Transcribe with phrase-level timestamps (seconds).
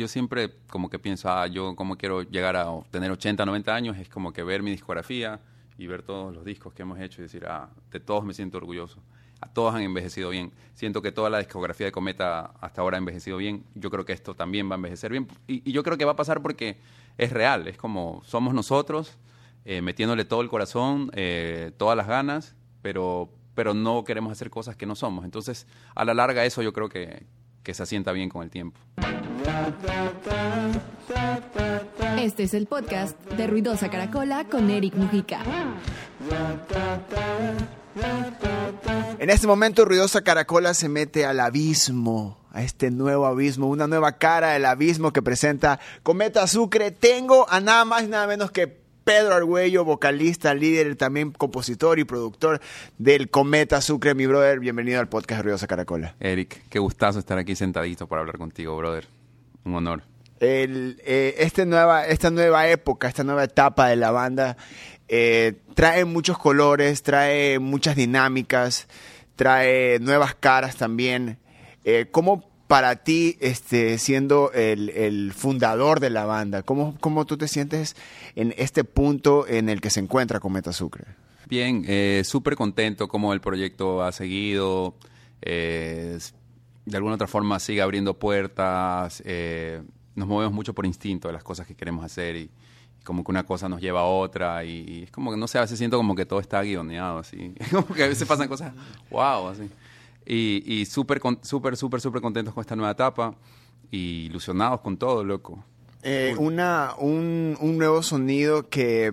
[0.00, 3.98] yo siempre como que pienso, ah, yo como quiero llegar a tener 80, 90 años,
[3.98, 5.40] es como que ver mi discografía
[5.76, 8.56] y ver todos los discos que hemos hecho y decir, ah, de todos me siento
[8.56, 8.98] orgulloso.
[9.42, 10.52] A todos han envejecido bien.
[10.74, 13.64] Siento que toda la discografía de Cometa hasta ahora ha envejecido bien.
[13.74, 15.28] Yo creo que esto también va a envejecer bien.
[15.46, 16.78] Y, yo creo que va a pasar porque
[17.16, 17.68] es real.
[17.68, 19.16] Es como somos nosotros,
[19.64, 24.76] eh, metiéndole todo el corazón, eh, todas las ganas, pero, pero no queremos hacer cosas
[24.76, 25.24] que no somos.
[25.24, 27.26] Entonces, a la larga eso yo creo que,
[27.62, 28.78] que se asienta bien con el tiempo.
[32.18, 35.40] Este es el podcast de Ruidosa Caracola con Eric Mujica.
[39.18, 44.18] En este momento Ruidosa Caracola se mete al abismo, a este nuevo abismo, una nueva
[44.18, 46.90] cara del abismo que presenta Cometa Sucre.
[46.90, 52.04] Tengo a nada más y nada menos que Pedro Argüello, vocalista, líder, también compositor y
[52.04, 52.60] productor
[52.98, 54.60] del Cometa Sucre, mi brother.
[54.60, 56.14] Bienvenido al podcast de Ruidosa Caracola.
[56.20, 59.19] Eric, qué gustazo estar aquí sentadito para hablar contigo, brother.
[59.64, 60.02] Un honor.
[60.40, 64.56] El, eh, este nueva, esta nueva época, esta nueva etapa de la banda
[65.12, 68.86] eh, trae muchos colores, trae muchas dinámicas,
[69.34, 71.38] trae nuevas caras también.
[71.84, 77.48] Eh, ¿Cómo para ti, este, siendo el, fundador de la banda, ¿cómo, ¿cómo, tú te
[77.48, 77.96] sientes
[78.36, 81.04] en este punto en el que se encuentra Cometa Sucre?
[81.48, 84.94] Bien, eh, súper contento como el proyecto ha seguido.
[86.90, 89.22] De alguna otra forma sigue abriendo puertas.
[90.14, 92.50] nos movemos mucho por instinto de las cosas que queremos hacer y,
[93.04, 95.62] como que una cosa nos lleva a otra y, es como que no sé, a
[95.62, 98.72] veces siento como que todo está guioneado así, como que a veces pasan cosas,
[99.10, 99.68] wow, así.
[100.26, 103.34] Y, y súper, súper, súper, súper contentos con esta nueva etapa
[103.90, 105.64] y ilusionados con todo, loco.
[106.02, 109.12] Eh, una, un, un, nuevo sonido que,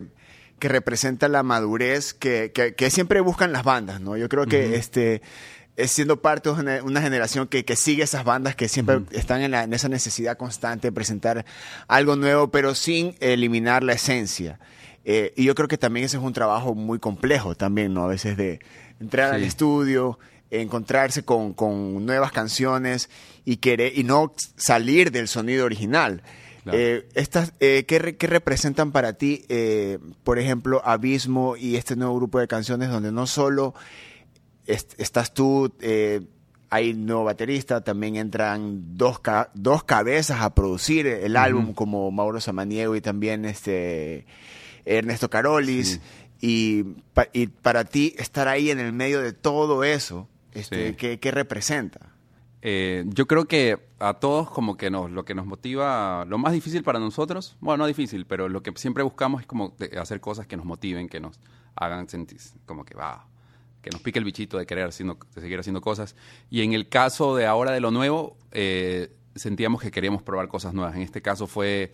[0.59, 4.15] que representa la madurez que, que, siempre buscan las bandas, ¿no?
[4.15, 5.21] Yo creo que este
[5.77, 9.53] es siendo parte de una generación que, que sigue esas bandas que siempre están en,
[9.53, 11.45] en, esa necesidad constante de presentar
[11.87, 14.59] algo nuevo, pero sin eliminar la esencia.
[15.05, 18.03] Eh, y yo creo que también ese es un trabajo muy complejo también, ¿no?
[18.03, 18.59] A veces de
[18.99, 20.17] entrar al estudio,
[20.49, 23.11] encontrarse con, con, nuevas canciones
[23.45, 26.23] y, querer, y no salir del sonido original.
[26.73, 29.45] Eh, estas, eh, ¿qué, ¿qué, representan para ti,
[30.25, 33.73] por ejemplo, Abismo y este nuevo grupo de canciones donde no solo
[34.67, 36.21] estás tú, eh,
[36.69, 39.21] hay nuevo baterista, también entran dos,
[39.53, 44.25] dos cabezas a producir el álbum, como Mauro Samaniego y también este
[44.85, 46.01] Ernesto Carolis.
[46.39, 46.85] Y,
[47.33, 52.13] y, para ti estar ahí en el medio de todo eso, este, ¿qué, representa?
[52.61, 56.53] Eh, yo creo que a todos como que nos, lo que nos motiva, lo más
[56.53, 60.47] difícil para nosotros, bueno, no difícil, pero lo que siempre buscamos es como hacer cosas
[60.47, 61.39] que nos motiven, que nos
[61.75, 63.27] hagan sentir como que va,
[63.81, 66.15] que nos pique el bichito de querer seguir haciendo cosas.
[66.49, 70.73] Y en el caso de ahora de lo nuevo, eh, sentíamos que queríamos probar cosas
[70.73, 70.95] nuevas.
[70.95, 71.93] En este caso fue,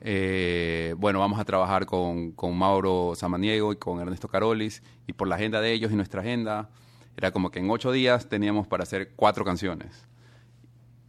[0.00, 5.28] eh, bueno, vamos a trabajar con, con, Mauro Samaniego y con Ernesto Carolis, y por
[5.28, 6.70] la agenda de ellos y nuestra agenda,
[7.16, 10.06] era como que en ocho días teníamos para hacer cuatro canciones.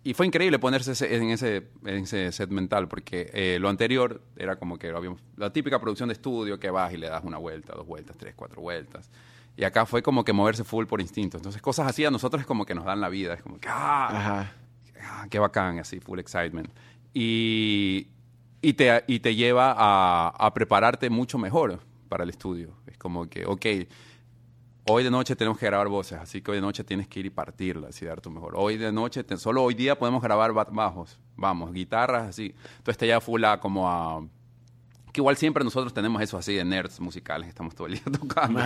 [0.07, 4.87] Y fue increíble ponerse en ese, set mental, porque eh, lo anterior era como que
[4.87, 8.15] habíamos, la típica producción de estudio que vas y le das una vuelta, dos vueltas,
[8.15, 9.11] tres, cuatro vueltas.
[9.57, 11.37] Y acá fue como que moverse full por instinto.
[11.37, 13.33] Entonces, cosas así a nosotros es como que nos dan la vida.
[13.33, 14.47] Es como que, ¡ah!
[15.01, 15.79] ah ¡Qué bacán!
[15.79, 16.69] Así, full excitement.
[17.11, 18.07] Y,
[18.61, 22.75] y, te, y te lleva a, a, prepararte mucho mejor para el estudio.
[22.85, 23.65] Es como que, ok,
[24.89, 27.25] hoy de noche tenemos que grabar voces, así que hoy de noche tienes que ir
[27.25, 28.53] y partirla, y dar tu mejor.
[28.55, 32.53] Hoy de noche, solo hoy día podemos grabar bajos, vamos, guitarras, así.
[32.77, 34.23] Entonces te lleva full a como a
[35.17, 38.59] igual siempre nosotros tenemos eso así de nerds musicales, estamos todo el día tocando.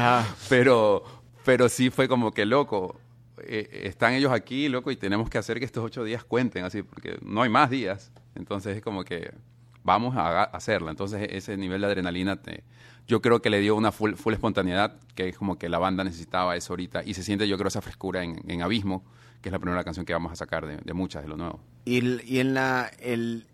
[0.50, 1.04] Pero,
[1.46, 3.00] pero sí fue como que loco.
[3.44, 6.84] Eh, están ellos aquí, loco, y tenemos que hacer que estos ocho días cuenten así,
[6.84, 8.12] porque no hay más días.
[8.36, 9.34] Entonces es como que
[9.84, 10.92] vamos a hacerla.
[10.92, 12.64] Entonces ese nivel de adrenalina te,
[13.08, 16.04] yo creo que le dio una full, full, espontaneidad, que es como que la banda
[16.04, 19.04] necesitaba eso ahorita, y se siente yo creo esa frescura en, Abismo,
[19.42, 21.60] que es la primera canción que vamos a sacar de, muchas de lo nuevo.
[21.86, 23.48] Y, y en la, el,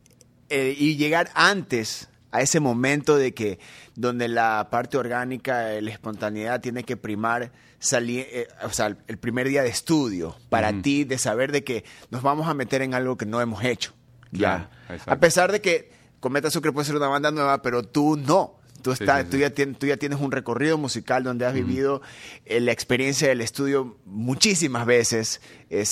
[0.50, 3.60] eh, y llegar antes a ese momento de que
[3.96, 9.48] donde la parte orgánica, la espontaneidad tiene que primar salir, eh, o sea, el primer
[9.48, 13.18] día de estudio para ti de saber de que nos vamos a meter en algo
[13.18, 13.94] que no hemos hecho.
[14.32, 14.70] Ya.
[15.06, 18.57] a pesar de que Cometa Sucre puede ser una banda nueva, pero tú no.
[18.82, 22.02] Tú, tú, ya tienes, tú ya tienes un recorrido musical donde has vivido
[22.46, 25.42] eh, la experiencia del estudio muchísimas veces,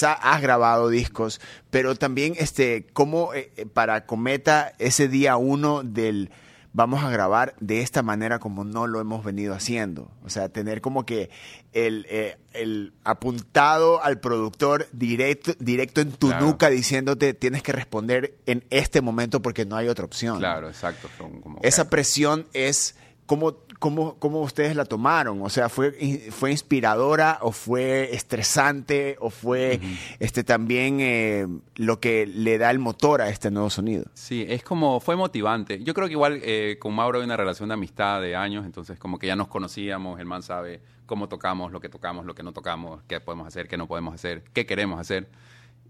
[0.01, 6.29] has grabado discos, pero también este, cómo eh, eh, para Cometa ese día uno del
[6.75, 10.11] vamos a grabar de esta manera como no lo hemos venido haciendo.
[10.25, 11.29] O sea, tener como que
[11.71, 16.45] el, eh, el apuntado al productor directo, directo en tu Claro.
[16.45, 20.37] nuca diciéndote tienes que responder en este momento porque no hay otra opción.
[20.39, 21.09] Claro, exacto.
[21.41, 22.95] como- Esa presión es
[23.25, 23.55] cómo,
[23.85, 25.43] cómo, cómo ustedes la tomaron.
[25.43, 25.91] O sea, fue,
[26.31, 29.79] fue inspiradora o fue estresante o fue
[30.19, 31.45] este también eh,
[31.75, 34.05] lo que le da el motor a este nuevo sonido.
[34.15, 35.83] Sí, es como, fue motivante.
[35.83, 38.97] Yo creo que igual eh, con Mauro hay una relación de amistad de años, entonces
[38.97, 42.41] como que ya nos conocíamos, el man sabe cómo tocamos, lo que tocamos, lo que
[42.41, 45.29] no tocamos, qué podemos hacer, qué no podemos hacer, qué queremos hacer.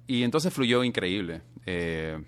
[0.06, 1.44] Y entonces fluyó increíble.
[1.66, 2.22] Eh,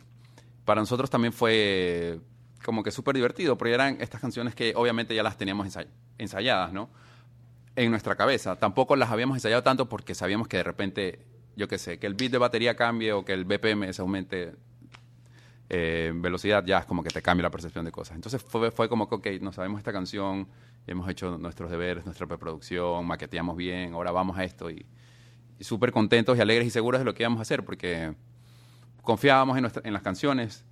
[0.64, 2.22] para nosotros también fue
[2.68, 5.88] como que súper divertido, porque eran estas canciones que obviamente ya las teníamos ensay-
[6.18, 6.90] ensayadas, ¿no?
[7.78, 8.58] En nuestra cabeza.
[8.58, 11.20] Tampoco las habíamos ensayado tanto porque sabíamos que de repente,
[11.56, 14.54] yo qué sé, que el beat de batería cambie o que el BPM se aumente
[15.70, 18.16] eh, velocidad, ya es como que te cambia la percepción de cosas.
[18.16, 20.48] Entonces fue, fue como que, ok, no sabemos esta canción,
[20.88, 24.86] hemos hecho nuestros deberes, nuestra preproducción, maqueteamos bien, ahora vamos a esto y,
[25.58, 28.14] y súper contentos y alegres y seguros de lo que íbamos a hacer porque
[29.04, 30.66] confiábamos en, nuestra- en las canciones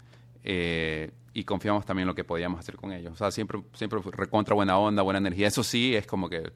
[0.47, 3.11] eh, y confiábamos también en lo que podíamos hacer con ellos.
[3.13, 5.47] O sea, siempre, siempre recontra buena onda, buena energía.
[5.47, 6.51] Eso sí, es como que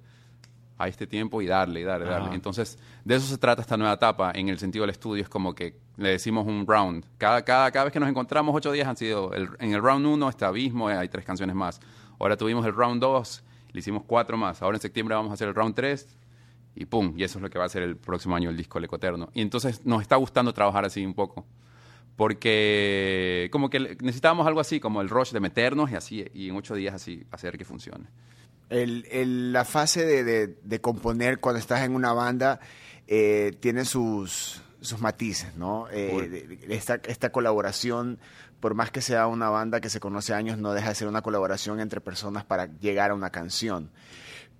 [0.77, 2.27] a este tiempo y darle, y darle, darle.
[2.35, 4.31] Entonces, de eso se trata esta nueva etapa.
[4.33, 7.03] En el sentido del estudio, es como que le decimos un round.
[7.17, 9.33] Cada, cada, cada vez que nos encontramos, ocho días han sido.
[9.33, 11.81] el- en el round uno está Abismo, eh, hay tres canciones más.
[12.19, 13.43] Ahora tuvimos el round dos,
[13.73, 14.61] le hicimos cuatro más.
[14.61, 16.07] Ahora en septiembre vamos a hacer el round tres
[16.75, 17.13] y pum.
[17.17, 19.29] Y eso es lo que va a ser el próximo año el disco El Ecoterno.
[19.33, 21.45] Y entonces nos está gustando trabajar así un poco.
[22.19, 26.55] Porque como que necesitábamos algo así, como el rush de meternos y así, y en
[26.57, 28.05] ocho días así hacer que funcione.
[28.69, 32.59] El- el- la fase de, de- de componer cuando estás en una banda
[33.07, 35.87] eh, tiene sus, sus matices, ¿no?
[35.91, 38.19] Eh, de- esta, esta colaboración,
[38.59, 41.23] por más que sea una banda que se conoce años, no deja de ser una
[41.23, 43.89] colaboración entre personas para llegar a una canción.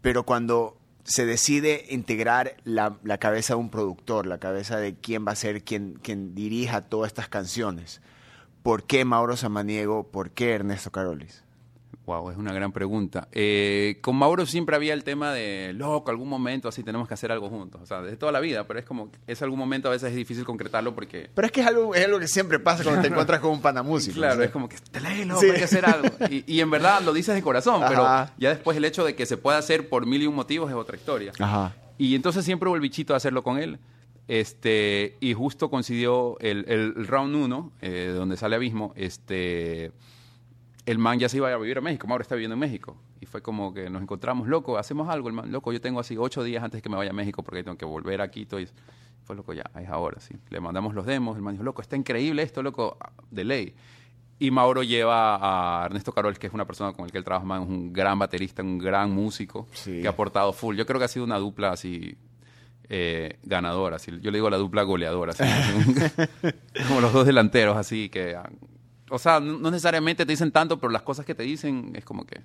[0.02, 0.79] Pero cuando
[1.10, 5.36] se decide integrar la, la cabeza de un productor, la cabeza de quién va a
[5.36, 8.00] ser quien, quien dirija todas estas canciones,
[8.62, 10.12] ¿por qué Mauro Samaniego?
[10.12, 11.44] ¿Por qué Ernesto Carolis?
[12.10, 13.28] Wow, es una gran pregunta.
[13.32, 17.32] Eh, con Mauro siempre había el tema de, loco, algún momento así tenemos que hacer
[17.32, 17.82] algo juntos.
[17.84, 20.16] O sea, desde toda la vida, pero es como, es algún momento a veces es
[20.16, 21.30] difícil concretarlo porque...
[21.36, 23.62] Pero es que es algo, es algo que siempre pasa cuando te encuentras con un
[23.62, 24.16] panamúsico.
[24.16, 24.46] Claro, ¿sí?
[24.46, 25.52] es como que te leí, loco, Sí.
[25.52, 26.10] hay que hacer algo.
[26.32, 28.04] Y, y en verdad lo dices de corazón, pero
[28.40, 30.76] ya después el hecho de que se pueda hacer por mil y un motivos es
[30.76, 31.32] otra historia.
[31.38, 31.76] Ajá.
[32.00, 33.78] Y entonces siempre hubo el bichito de hacerlo con él.
[34.28, 37.72] Este, y justo coincidió el, round 1,
[38.16, 39.92] donde sale Abismo, este,
[40.90, 42.96] el man ya se iba a vivir a México, Mauro está viviendo en México.
[43.22, 46.16] Y fue como que nos encontramos, loco, hacemos algo, el man, loco, yo tengo así
[46.18, 48.60] ocho días antes que me vaya a México porque tengo que volver a Quito.
[48.60, 48.68] Y
[49.24, 50.36] fue loco, ya, es ahora, sí.
[50.50, 52.98] Le mandamos los demos, el man dijo, loco, está increíble esto, loco,
[53.30, 53.76] de ley.
[54.42, 57.46] Y Mauro lleva a Ernesto Carol, que es una persona con la que él trabaja,
[57.46, 60.02] man, es un gran baterista, un gran músico, Sí.
[60.02, 60.78] que ha aportado full.
[60.78, 62.16] Yo creo que ha sido una dupla así
[62.88, 64.12] eh, ganadora, así.
[64.22, 65.44] yo le digo la dupla goleadora, así,
[66.88, 68.36] como los dos delanteros, así que,
[69.10, 72.26] o sea, no necesariamente te dicen tanto, pero las cosas que te dicen es como
[72.26, 72.42] que...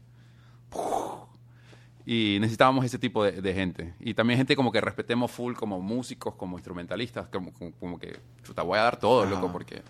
[2.06, 3.94] Y necesitábamos ese tipo de, de gente.
[4.00, 8.18] Y también gente como que respetemos full como músicos, como instrumentalistas, como, como, como que,
[8.42, 9.30] chuta, voy a dar todo, Ajá.
[9.30, 9.82] loco, porque...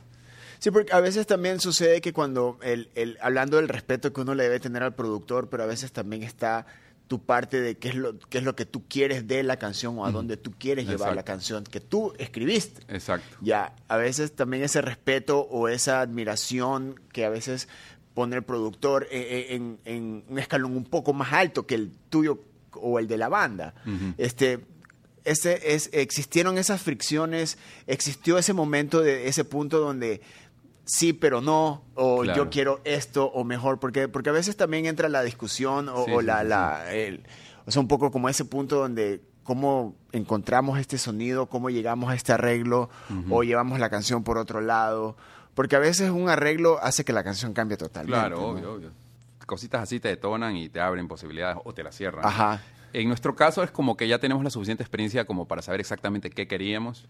[0.61, 4.35] Sí, porque a veces también sucede que cuando, el, el- hablando del respeto que uno
[4.35, 6.67] le debe tener al productor, pero a veces también está
[7.09, 9.99] tu parte de qué es lo, qué es lo que tú quieres de la canción
[9.99, 11.15] o a dónde tú quieres llevar Exacto.
[11.17, 12.83] la canción que tú escribiste.
[12.95, 13.37] Exacto.
[13.41, 17.69] Ya, a veces también ese respeto o esa admiración que a veces
[18.15, 21.93] pone el productor eh, eh, en, en un escalón un poco más alto que el
[22.09, 22.41] tuyo
[22.73, 23.75] o el de la banda.
[24.19, 24.61] Este,
[25.25, 30.21] ese es, existieron esas fricciones, existió ese momento de ese punto donde
[30.85, 32.45] sí, pero no, o Claro.
[32.45, 36.13] yo quiero esto, o mejor, porque, porque a veces también entra la discusión o, Sí,
[36.13, 37.23] o sí, la, sí, la- el-
[37.67, 42.15] o sea, un poco como ese punto donde cómo encontramos este sonido, cómo llegamos a
[42.15, 42.89] este arreglo,
[43.31, 45.17] o llevamos la canción por otro lado,
[45.55, 48.19] porque a veces un arreglo hace que la canción cambie totalmente.
[48.19, 48.47] Claro, ¿no?
[48.49, 48.91] obvio, obvio.
[49.47, 52.25] Cositas así te detonan y te abren posibilidades o te las cierran.
[52.25, 52.63] Ajá.
[52.95, 56.31] En nuestro caso es como que ya tenemos la suficiente experiencia como para saber exactamente
[56.31, 57.07] qué queríamos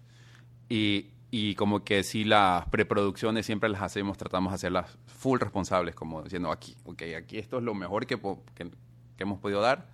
[0.69, 5.95] y, y como que si las preproducciones siempre las hacemos, tratamos de hacerlas full responsables,
[5.95, 8.17] como diciendo aquí, ok, aquí esto es lo mejor que,
[8.55, 8.71] que,
[9.17, 9.87] que hemos podido dar,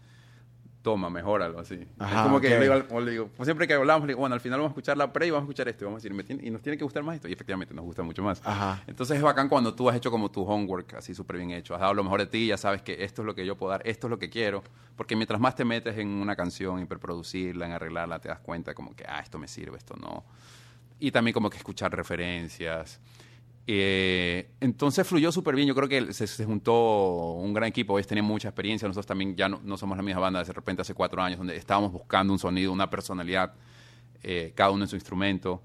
[0.82, 1.86] toma, mejóralo así.
[1.98, 2.52] Ajá, es como que ok.
[2.52, 4.40] yo le digo, al- o le digo, pues siempre que hablamos, le digo, bueno, al
[4.40, 6.14] final vamos a escuchar la pre y vamos a escuchar esto y vamos a decir,
[6.14, 8.40] "Me tiene- y nos tiene que gustar más esto y efectivamente nos gusta mucho más.
[8.44, 8.82] Ajá.
[8.86, 11.74] Entonces es bacán cuando tú has hecho como tu homework así súper bien hecho.
[11.74, 13.70] Has dado lo mejor de ti, ya sabes que esto es lo que yo puedo
[13.72, 14.62] dar, esto es lo que quiero.
[14.96, 18.74] Porque mientras más te metes en una canción, en preproducirla, en arreglarla, te das cuenta
[18.74, 20.24] como que, ah, esto me sirve, esto no.
[21.00, 23.00] Y también como que escuchar referencias.
[23.66, 25.68] Eh, entonces fluyó súper bien.
[25.68, 27.98] Yo creo que se, se, juntó un gran equipo.
[27.98, 28.88] Ellos tenían mucha experiencia.
[28.88, 31.56] Nosotros también ya no, no, somos la misma banda de repente hace cuatro años, donde
[31.56, 33.54] estábamos buscando un sonido, una personalidad,
[34.22, 35.62] eh, cada uno en su instrumento.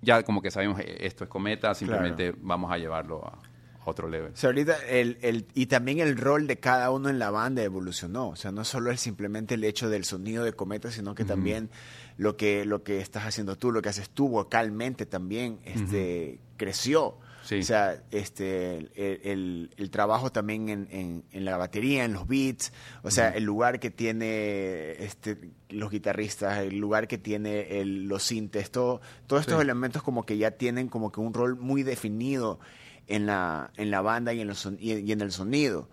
[0.00, 2.38] Ya como que sabemos, eh, esto es cometa, simplemente claro.
[2.42, 3.38] vamos a llevarlo a,
[3.84, 4.32] otro level.
[4.32, 7.62] O sea, ahorita el, el, y también el rol de cada uno en la banda
[7.62, 8.28] evolucionó.
[8.28, 11.26] O sea, no solo es simplemente el hecho del sonido de cometa, sino que uh
[11.26, 11.28] -huh.
[11.28, 11.70] también
[12.18, 16.34] lo que, lo que estás haciendo tú, lo que haces tú vocalmente también este, uh
[16.34, 16.56] -huh.
[16.58, 17.16] creció.
[17.44, 17.60] Sí.
[17.60, 18.90] O sea, este, el,
[19.24, 23.32] el, el trabajo también en, en, en, la batería, en los beats, o sea, uh
[23.32, 23.36] -huh.
[23.38, 29.00] el lugar que tiene este, los guitarristas, el lugar que tiene el, los sintes, todo,
[29.26, 29.62] todos estos sí.
[29.62, 32.58] elementos como que ya tienen como que un rol muy definido
[33.06, 35.88] en la, en la banda y en, los, y, y en el sonido.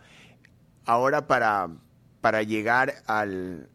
[0.84, 1.70] Ahora para,
[2.20, 3.70] para llegar al,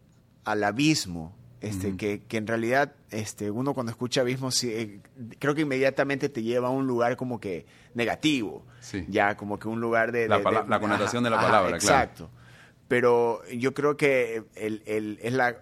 [0.44, 1.96] al abismo, este, uh -huh.
[1.96, 5.00] que, que, en realidad este, uno cuando escucha abismo, sí, eh,
[5.38, 9.04] creo que inmediatamente te lleva a un lugar como que negativo, sí.
[9.08, 10.28] ya como que un lugar de...
[10.28, 12.28] La, de, de, la connotación de la palabra, ajá, Exacto.
[12.28, 12.40] Claro.
[12.88, 15.56] Pero yo creo que el, el, es la,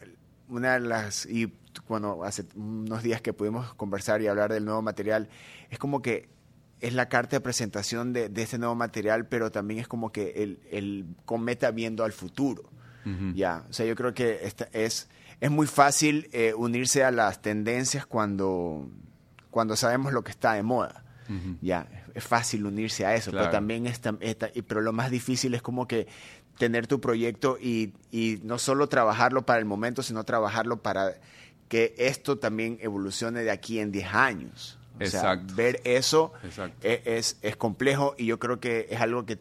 [0.48, 1.26] una de las...
[1.26, 1.52] Y
[1.86, 5.28] cuando hace unos días que pudimos conversar y hablar del nuevo material,
[5.70, 6.28] es como que
[6.80, 10.42] es la carta de presentación de, de, este nuevo material, pero también es como que
[10.42, 12.70] el, el cometa viendo al futuro.
[13.04, 13.34] Uh -huh.
[13.34, 15.08] Ya, o sea, yo creo que esta es,
[15.40, 18.88] es muy fácil eh, unirse a las tendencias cuando,
[19.50, 21.04] cuando sabemos lo que está de moda.
[21.28, 21.58] Uh -huh.
[21.60, 23.46] Ya, es fácil unirse a eso, claro.
[23.46, 26.06] pero también está, está, pero lo más difícil es como que
[26.58, 31.14] tener tu proyecto y, y no solo trabajarlo para el momento, sino trabajarlo para
[31.68, 34.78] que esto también evolucione de aquí en 10 años.
[34.98, 35.48] O Exacto.
[35.48, 36.32] sea, ver eso
[36.82, 39.38] es, es, es, complejo y yo creo que es algo que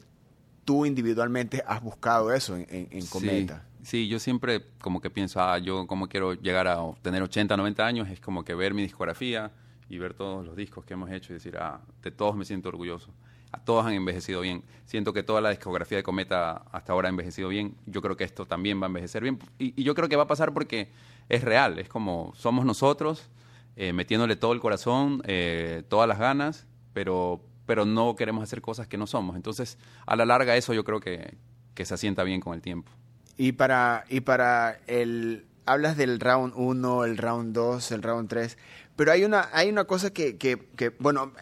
[0.66, 3.63] tú individualmente has buscado eso en, en, en Cometa.
[3.76, 7.56] Sí, sí, yo siempre como que pienso, ah, yo como quiero llegar a tener 80,
[7.56, 9.51] 90 años, es como que ver mi discografía
[9.89, 12.70] y ver todos los discos que hemos hecho y decir, ah, de todos me siento
[12.70, 13.12] orgulloso.
[13.53, 14.62] A todos han envejecido bien.
[14.86, 17.77] Siento que toda la discografía de Cometa hasta ahora ha envejecido bien.
[17.86, 19.39] Yo creo que esto también va a envejecer bien.
[19.58, 20.89] Y, y yo creo que va a pasar porque
[21.29, 21.79] es real.
[21.79, 23.29] Es como somos nosotros
[23.77, 28.88] eh, metiéndole todo el corazón, eh, todas las ganas, pero, pero no queremos hacer cosas
[28.88, 29.36] que no somos.
[29.36, 29.77] Entonces,
[30.08, 31.38] a la larga eso yo creo que,
[31.75, 32.91] que se asienta bien con el tiempo.
[33.38, 35.46] Y para, y para el...
[35.65, 38.58] Hablas del round 1, el round 2, el round 3,
[38.96, 41.34] pero hay una, hay una cosa que, que, que bueno,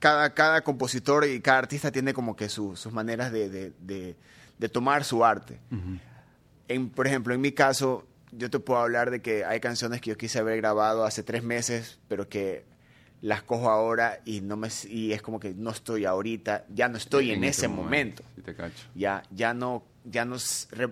[0.00, 4.16] cada, cada compositor y cada artista tiene como que su, sus maneras de, de, de,
[4.58, 5.60] de, tomar su arte.
[5.70, 6.00] Uh -huh.
[6.68, 10.10] en, por ejemplo, en mi caso, yo te puedo hablar de que hay canciones que
[10.10, 12.64] yo quise haber grabado hace tres meses, pero que
[13.20, 16.96] las cojo ahora y no me y es como que no estoy ahorita, ya no
[16.96, 18.24] estoy en, en ese momento.
[18.24, 18.52] momento.
[18.74, 20.36] Sí ya ya no ya no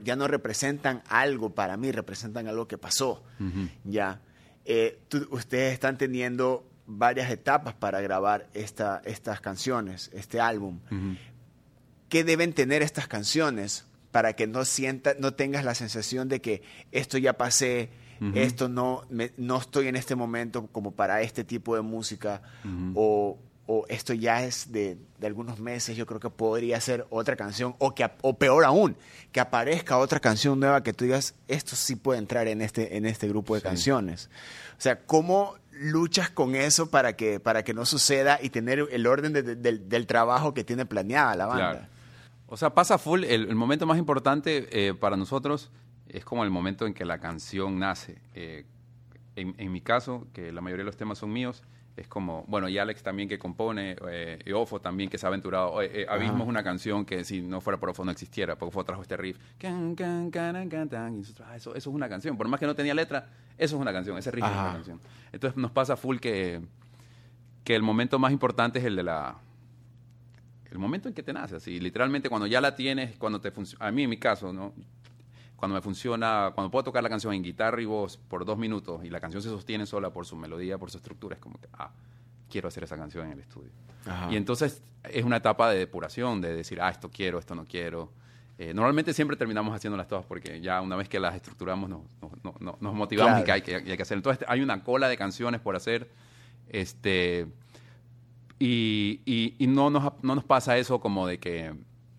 [0.05, 3.23] ya no representan algo para mí, representan algo que pasó.
[3.38, 3.71] Uh -huh.
[3.85, 4.21] Ya
[4.64, 10.81] eh, tú, ustedes están teniendo varias etapas para grabar esta, estas canciones, este álbum.
[10.90, 11.19] Uh -huh.
[12.09, 16.62] ¿Qué deben tener estas canciones para que no sienta, no tengas la sensación de que
[16.90, 17.90] esto ya pasé,
[18.21, 18.37] uh -huh.
[18.37, 22.69] esto no, me, no estoy en este momento como para este tipo de música, uh
[22.69, 22.93] -huh.
[22.97, 23.38] o,
[23.73, 27.77] o, esto ya es de, de, algunos meses, yo creo que podría ser otra canción,
[27.79, 28.97] o, que, o peor aún,
[29.31, 33.07] que aparezca otra canción nueva que tú digas, esto sí puede entrar en este, en
[33.07, 33.67] este grupo de sí.
[33.69, 34.29] canciones.
[34.77, 39.07] O sea, ¿cómo luchas con eso para que, para que no suceda y tener el
[39.07, 41.71] orden de, de, del, del trabajo que tiene planeada la banda?
[41.71, 41.87] Claro.
[42.49, 43.23] O sea, pasa full.
[43.23, 45.71] El, el momento más importante eh, para nosotros
[46.09, 48.21] es como el momento en que la canción nace.
[48.35, 48.67] Eh,
[49.37, 51.62] en, en, mi caso, que la mayoría de los temas son míos,
[52.00, 55.28] es como, bueno, y Alex también que compone, eh, y Ofo también que se ha
[55.28, 55.83] aventurado.
[55.83, 58.85] Eh, Abismo es una canción que si no fuera por Ofo no existiera, porque Ofo
[58.85, 59.38] trajo este riff.
[61.54, 62.38] Eso, eso es una canción.
[62.38, 63.28] Por más que no tenía letra,
[63.59, 64.54] eso es una canción, ese riff Ajá.
[64.54, 65.00] es una canción.
[65.30, 66.62] Entonces nos pasa full que,
[67.64, 69.37] que el momento más importante es el de la
[70.71, 73.87] el momento en que te nace, así, literalmente cuando ya la tienes, cuando te funciona,
[73.87, 74.73] a mí en mi caso, ¿no?
[75.61, 79.05] Cuando me funciona, cuando puedo tocar la canción en guitarra y voz por dos minutos
[79.05, 81.69] y la canción se sostiene sola por su melodía, por su estructura, es como que,
[81.75, 81.90] ah,
[82.49, 83.71] quiero hacer esa canción en el estudio.
[84.07, 84.33] Ajá.
[84.33, 88.11] Y entonces es una etapa de depuración, de decir, ah, esto quiero, esto no quiero.
[88.57, 92.00] Eh, normalmente siempre terminamos haciéndolas todas porque ya una vez que las estructuramos nos,
[92.43, 93.43] nos, nos, nos motivamos claro.
[93.43, 94.17] y, que hay que, y hay que hacer.
[94.17, 96.11] Entonces hay una cola de canciones por hacer.
[96.71, 97.47] Este,
[98.59, 101.75] y, y, y no, nos, no nos pasa eso como de que,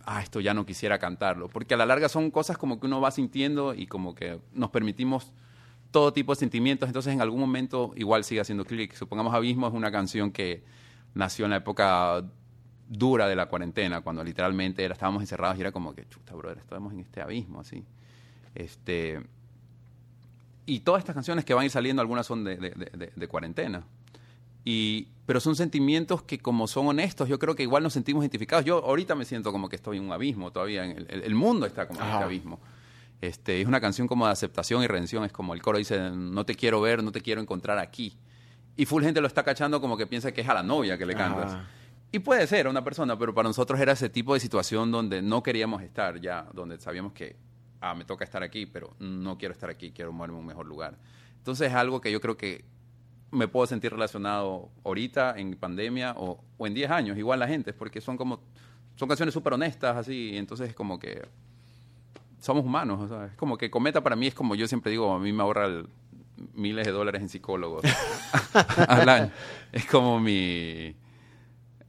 [0.06, 3.02] ah, esto ya no quisiera cantarlo, porque a la larga son cosas como que uno
[3.02, 5.34] va sintiendo y como que nos permitimos
[5.92, 8.94] todo tipo de sentimientos, entonces en algún momento igual sigue haciendo clic.
[8.94, 10.64] Supongamos Abismo es una canción que
[11.14, 12.24] nació en la época
[12.88, 16.60] dura de la cuarentena, cuando literalmente era, estábamos encerrados y era como que, chuta, brother,
[16.60, 17.86] estamos en este abismo, así.
[18.56, 19.22] Este,
[20.66, 23.86] y todas estas canciones que van a ir saliendo, algunas son de cuarentena.
[24.64, 28.66] Y, pero son sentimientos que como son honestos, yo creo que igual nos sentimos identificados.
[28.66, 31.66] Yo ahorita me siento como que estoy en un abismo todavía, en el, el mundo
[31.66, 32.60] está como en este abismo.
[33.22, 36.44] Este, es una canción como de aceptación y redención, es como el coro dice, no
[36.44, 38.18] te quiero ver, no te quiero encontrar aquí.
[38.76, 41.06] Y full gente lo está cachando como que piensa que es a la novia que
[41.06, 41.56] le cantas.
[42.12, 45.22] Y puede ser a una persona, pero para nosotros era ese tipo de situación donde
[45.22, 47.36] no queríamos estar ya, donde sabíamos que,
[47.80, 50.66] ah, me toca estar aquí, pero no quiero estar aquí, quiero moverme en un mejor
[50.66, 50.98] lugar.
[51.38, 52.66] Entonces es algo que yo creo que
[53.32, 57.74] me puedo sentir relacionado ahorita en pandemia o, o en 10 años, igual la gente,
[57.74, 58.42] porque son como,
[58.96, 61.22] son canciones súper honestas, así, y entonces es como que
[62.42, 65.32] somos humanos, es como que Cometa para mí es como yo siempre digo, a mí
[65.32, 65.84] me ahorra
[66.54, 67.84] miles de dólares en psicólogos
[68.88, 69.32] al año.
[69.72, 70.96] Es como mi,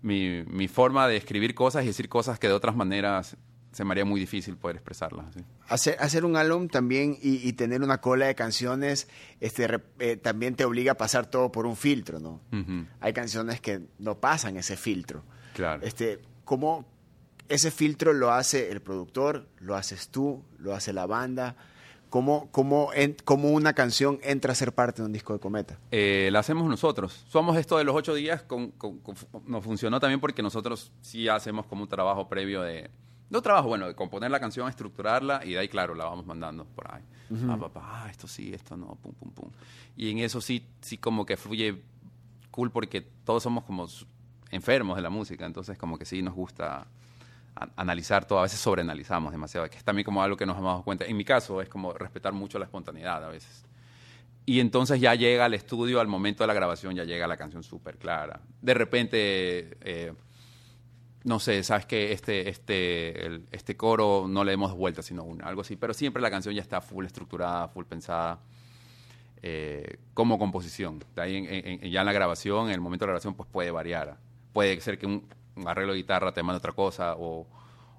[0.03, 3.37] mi, mi, forma de escribir cosas y decir cosas que de otras maneras
[3.73, 5.27] se me haría muy difícil poder expresarlas.
[5.69, 9.09] Hacer, hacer un álbum también y, tener una cola de canciones
[9.41, 12.41] este, eh, también te obliga a pasar todo por un filtro, ¿no?
[13.01, 15.25] Hay canciones que no pasan ese filtro.
[15.55, 15.83] Claro.
[15.85, 16.87] Este, ¿cómo,
[17.49, 21.57] ese filtro lo hace el productor, lo haces tú, lo hace la banda.
[22.09, 22.91] ¿Cómo, cómo,
[23.25, 25.79] cómo una canción entra a ser parte de un disco de Cometa?
[25.91, 27.25] Eh, la hacemos nosotros.
[27.29, 28.75] Somos esto de los ocho días, con,
[29.47, 32.91] nos funcionó también porque nosotros sí hacemos como un trabajo previo de...
[33.33, 36.67] No trabajo, bueno, de componer la canción, estructurarla y de ahí, claro, la vamos mandando
[36.67, 37.03] por ahí.
[37.49, 39.51] Ah, papá, ah, esto sí, esto no, pum, pum, pum.
[39.97, 41.83] Y en eso sí, sí como que fluye
[42.51, 43.89] cool porque todos somos como
[44.51, 46.87] enfermos de la música, entonces como que sí nos gusta
[47.75, 50.85] analizar todo, a veces sobreanalizamos demasiado, que es también como algo que nos hemos dado
[50.85, 51.07] cuenta.
[51.07, 53.65] En mi caso es como respetar mucho la espontaneidad a veces.
[54.45, 57.63] Y entonces ya llega al estudio, al momento de la grabación, ya llega la canción
[57.63, 58.43] súper clara.
[58.61, 60.13] De repente, eh,
[61.25, 65.61] no sé, sabes que este, este, este coro no le demos vuelta, sino una, algo
[65.61, 65.77] así.
[65.77, 68.41] Pero siempre la canción ya está full estructurada, full pensada.
[69.45, 71.03] Eh, como composición.
[71.17, 74.17] Ya en la grabación, en el momento de la grabación, pues puede variar.
[74.53, 75.27] Puede ser que un,
[75.67, 77.47] arreglo de guitarra te manda otra cosa o,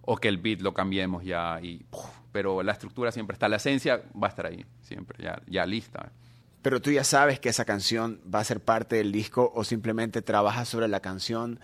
[0.01, 1.85] o que el beat lo cambiemos ya y
[2.31, 6.11] pero la estructura siempre está la esencia va a estar ahí siempre ya ya lista
[6.63, 10.21] pero tú ya sabes que esa canción va a ser parte del disco o simplemente
[10.21, 11.59] trabajas sobre la canción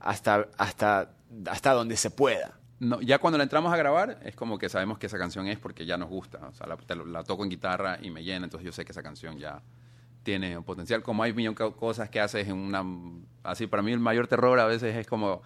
[0.00, 1.10] hasta hasta
[1.46, 4.98] hasta donde se pueda no, ya cuando la entramos a grabar es como que sabemos
[4.98, 7.98] que esa canción es porque ya nos gusta o sea la, la toco en guitarra
[8.02, 9.62] y me llena entonces yo sé que esa canción ya
[10.26, 11.04] tiene un potencial.
[11.04, 12.84] Como hay millón de cosas que haces en una...
[13.44, 15.40] Así, para mí el mayor terror a veces es como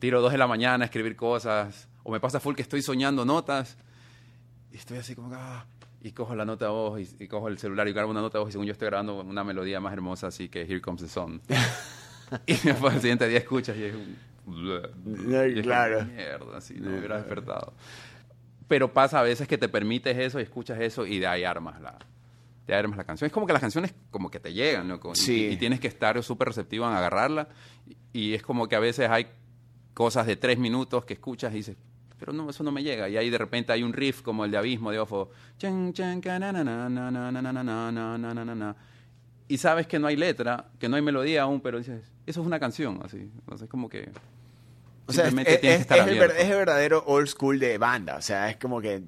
[0.00, 3.24] tiro dos de la mañana a escribir cosas, o me pasa full que estoy soñando
[3.24, 3.78] notas,
[4.72, 5.32] y estoy así como...
[5.32, 5.64] Ah,
[6.02, 8.44] y cojo la nota de voz y, cojo el celular y grabo una nota de
[8.44, 11.08] voz y según yo estoy grabando una melodía más hermosa, así que Here Comes the
[11.08, 11.40] Sun.
[12.46, 14.16] y después el siguiente día escuchas y es un...
[15.62, 16.04] claro.
[16.04, 17.72] mierda, así, no hubiera despertado.
[18.68, 21.80] Pero pasa a veces que te permites eso y escuchas eso y de ahí armas
[21.80, 21.98] la,
[22.66, 23.26] te la canción.
[23.26, 25.00] Es como que las canciones como que te llegan, ¿no?
[25.26, 27.48] Y, tienes que estar súper receptivo en agarrarla.
[28.12, 29.26] Y, es como que a veces hay
[29.94, 31.76] cosas de tres minutos que escuchas y dices,
[32.18, 33.08] pero no, eso no me llega.
[33.08, 35.30] Y ahí de repente hay un riff como el de Abismo de Ofo.
[39.50, 42.46] Y sabes que no hay letra, que no hay melodía aún, pero dices, eso es
[42.46, 43.16] una canción, así.
[43.18, 44.08] Entonces es como que...
[45.06, 48.14] O sea, es, es, el, verdadero old school de banda.
[48.14, 49.02] O sea, es como que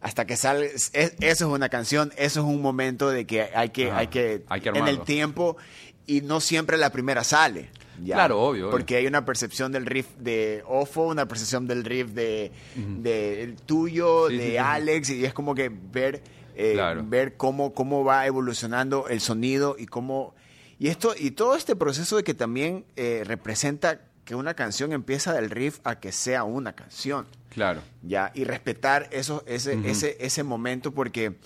[0.00, 3.90] hasta que sale, eso es una canción, eso es un momento de que hay que,
[3.90, 5.58] hay que, en el tiempo,
[6.06, 7.68] y no siempre la primera sale.
[8.02, 8.70] claro, obvio.
[8.70, 14.28] Porque hay una percepción del riff de Ofo, una percepción del riff de, de tuyo,
[14.28, 16.22] de Alex, y es como que ver,
[16.54, 20.34] eh, ver cómo, cómo va evolucionando el sonido y cómo...
[20.78, 25.32] Y, esto, y todo este proceso de que también eh, representa que una canción empieza
[25.32, 27.26] del riff a que sea una canción.
[27.50, 27.82] Claro.
[28.02, 31.36] Ya, y respetar eso, ese, ese, ese momento porque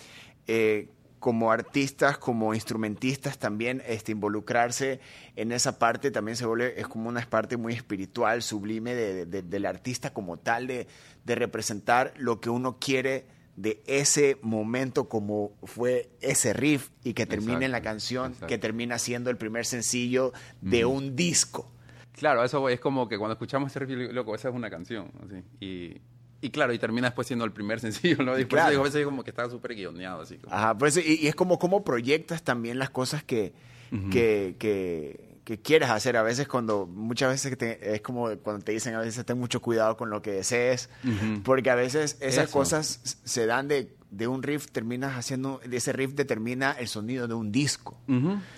[0.46, 0.88] eh,
[1.18, 5.00] como artistas, como instrumentistas también este, involucrarse
[5.34, 9.66] en esa parte también se vuelve, es como una parte muy espiritual, sublime de, del
[9.66, 10.86] artista como tal, de,
[11.24, 17.26] de representar lo que uno quiere de ese momento como fue ese riff y que
[17.26, 21.72] termine en la canción, que termina siendo el primer sencillo de un disco.
[22.12, 25.10] Claro, eso es como que cuando escuchamos ese riff, loco, esa es una canción.
[25.24, 25.42] Así.
[25.60, 26.00] Y,
[26.40, 28.38] y claro, y termina después siendo el primer sencillo, ¿no?
[28.38, 30.38] Y por eso digo, a veces como que está súper guioneado, así.
[30.48, 33.52] Ajá, pues, y, y, es como cómo proyectas también las cosas que,
[34.10, 36.16] que, que, que, quieres hacer.
[36.16, 39.96] A veces cuando, muchas veces es como cuando te dicen a veces ten mucho cuidado
[39.96, 40.90] con lo que desees,
[41.44, 45.92] porque a veces esas cosas se dan de, de un riff, terminas haciendo, de ese
[45.92, 47.98] riff determina el sonido de un disco.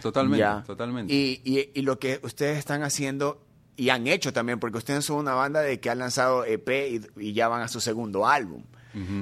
[0.02, 1.12] Totalmente, totalmente.
[1.12, 3.44] Y, y, y lo que ustedes están haciendo
[3.78, 6.68] y han hecho también, porque ustedes son una banda de que han lanzado EP
[7.16, 8.64] y, ya van a su segundo álbum.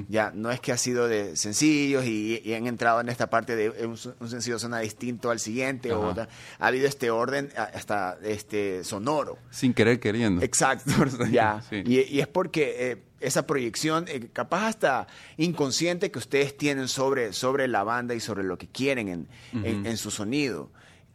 [0.09, 3.85] Ya, no es que ha sido de sencillos y, han entrado en esta parte de
[3.85, 6.27] un, sencillo suena distinto al siguiente, o ha
[6.67, 9.37] habido este orden hasta este sonoro.
[9.49, 10.41] Sin querer queriendo.
[10.41, 10.91] Exacto,
[11.31, 11.63] ya.
[11.71, 17.67] Y, es porque eh, esa proyección, eh, capaz hasta inconsciente que ustedes tienen sobre, sobre
[17.67, 20.71] la banda y sobre lo que quieren en, en su sonido.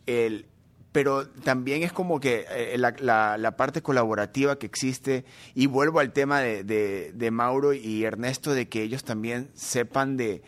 [0.07, 0.47] El,
[0.93, 5.25] pero también es como que eh, la, parte colaborativa que existe,
[5.55, 10.43] y vuelvo al tema de, Mauro y Ernesto, de que ellos también sepan de,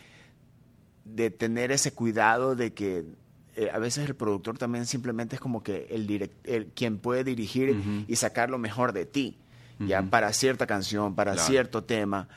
[1.03, 3.05] de tener ese cuidado de que
[3.55, 8.05] eh, a veces el productor también simplemente es como que el, el quien puede dirigir
[8.07, 9.37] y sacar lo mejor de ti,
[9.79, 12.27] ya para cierta canción, para cierto tema.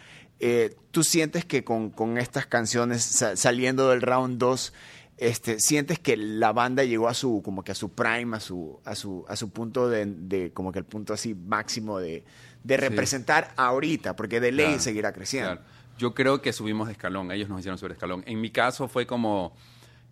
[0.41, 3.03] Eh, ¿Tú sientes que con, estas canciones
[3.35, 4.73] saliendo del round 2
[5.19, 8.81] este, sientes que la banda llegó a su, como que a su prime, a su,
[8.85, 12.25] a su, a su punto de, como que el punto así máximo de,
[12.65, 15.61] representar ahorita, porque de ley seguirá creciendo.
[15.99, 18.23] Yo creo que subimos de escalón, ellos nos hicieron subir de escalón.
[18.27, 19.57] En mi caso fue como,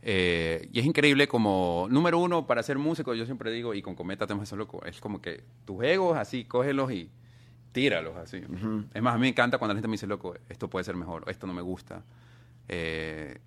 [0.02, 3.94] eh, y es increíble como, número uno, para ser músico, yo siempre digo, y con
[3.94, 7.10] Cometa tenemos eso loco, es como que tus egos así, cógelos y
[7.70, 8.38] tíralos así.
[8.94, 10.96] Es más, a mí me encanta cuando la gente me dice, loco, esto puede ser
[10.96, 12.02] mejor, esto no me gusta.
[12.68, 13.38] Eh,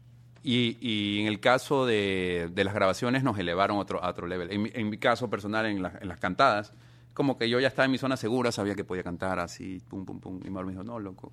[0.43, 4.49] y, en el caso de, las grabaciones nos elevaron otro, a otro level.
[4.51, 6.73] En mi, caso personal, en, las cantadas,
[7.13, 10.05] como que yo ya estaba en mi zona segura, sabía que podía cantar así, pum,
[10.05, 10.39] pum, pum.
[10.45, 11.31] Y Mauro me dijo, no, loco,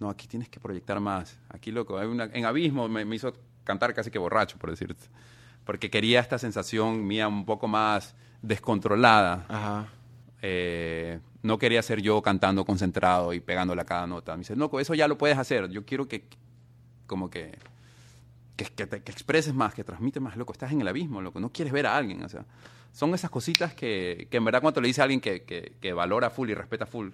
[0.00, 1.38] no, aquí tienes que proyectar más.
[1.48, 3.32] Aquí, loco, hay una, en Abismo me, hizo
[3.64, 5.04] cantar casi que borracho, por decirte.
[5.64, 9.46] Porque quería esta sensación mía un poco más descontrolada.
[9.48, 9.88] Ajá.
[10.42, 14.32] Eh, no quería ser yo cantando concentrado y pegándole a cada nota.
[14.32, 15.68] Me dice, no, eso ya lo puedes hacer.
[15.70, 16.26] Yo quiero que,
[17.06, 17.58] como que
[18.56, 18.64] que,
[19.10, 21.96] expreses más, que transmites más, loco, estás en el abismo, loco, no quieres ver a
[21.96, 22.44] alguien, o sea,
[22.92, 26.30] son esas cositas que, que en verdad cuando le dice a alguien que, que, valora
[26.30, 27.10] full y respeta full,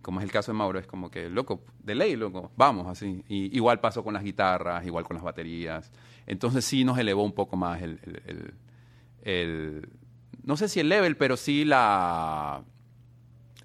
[0.00, 3.24] como es el caso de Mauro, es como que, loco, de ley, loco, vamos, así.
[3.28, 5.92] Y igual pasó con las guitarras, igual con las baterías.
[6.26, 8.00] Entonces sí nos elevó un poco más el,
[9.22, 9.88] el
[10.42, 12.64] no sé si el level, pero sí la,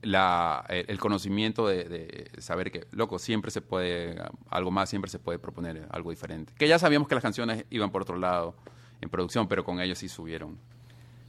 [0.02, 5.40] la, el conocimiento de, saber que, loco, siempre se puede, algo más, siempre se puede
[5.40, 6.54] proponer algo diferente.
[6.58, 8.56] Que ya sabíamos que las canciones iban por otro lado
[9.02, 10.58] en producción, pero con ellos sí subieron.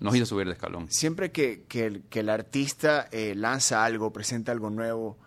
[0.00, 0.86] Nos hizo subir de escalón.
[0.90, 5.18] Siempre que, que, el, artista eh, lanza algo, presenta algo nuevo,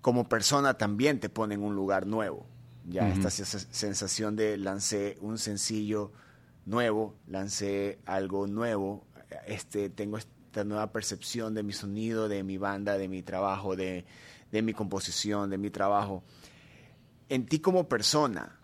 [0.00, 2.46] como persona también te pone en un lugar nuevo.
[2.88, 6.10] Ya esta sensación de lancé un sencillo
[6.64, 9.04] nuevo, lancé algo nuevo,
[9.46, 10.18] este, tengo
[10.58, 14.04] esta nueva percepción de mi sonido, de mi banda, de mi trabajo, de,
[14.50, 16.24] mi composición, de mi trabajo.
[17.28, 18.58] En ti como persona,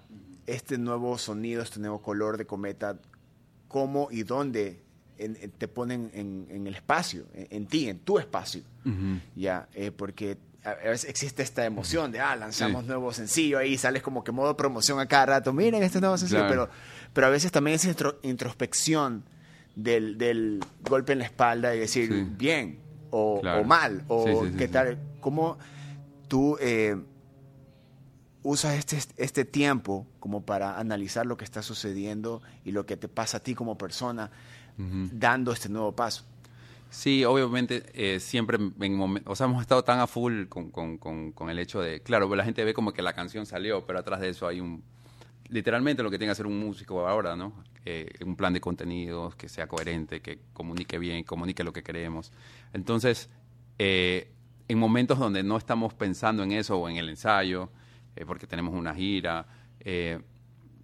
[0.44, 2.98] este nuevo sonido, este nuevo color de cometa,
[3.68, 4.82] ¿cómo y dónde
[5.56, 8.62] te ponen en, el espacio, en, ti, en tu espacio?
[9.36, 14.02] Ya, eh, porque a veces existe esta emoción de, ah, lanzamos nuevo sencillo, ahí sales
[14.02, 16.68] como que modo promoción a cada rato, miren este nuevo sencillo, pero,
[17.12, 17.88] pero a veces también es
[18.22, 19.22] introspección
[19.74, 22.78] del, golpe en la espalda y decir bien
[23.10, 24.98] o, mal o qué tal.
[25.20, 25.58] ¿Cómo
[26.28, 26.96] tú eh,
[28.42, 33.08] usas este, este tiempo como para analizar lo que está sucediendo y lo que te
[33.08, 34.30] pasa a ti como persona
[34.76, 36.24] dando este nuevo paso?
[36.90, 40.96] Sí, obviamente eh, siempre en momentos, o sea, hemos estado tan a full con, con,
[40.96, 43.98] con, con, el hecho de, claro, la gente ve como que la canción salió, pero
[43.98, 44.84] atrás de eso hay un,
[45.48, 47.64] literalmente lo que tiene que hacer un músico ahora, ¿no?
[47.84, 52.32] Eh, un plan de contenidos que sea coherente, que comunique bien, comunique lo que queremos.
[52.72, 53.28] Entonces,
[53.78, 54.32] eh,
[54.68, 57.70] en momentos donde no estamos pensando en eso o en el ensayo,
[58.16, 59.46] eh, porque tenemos una gira,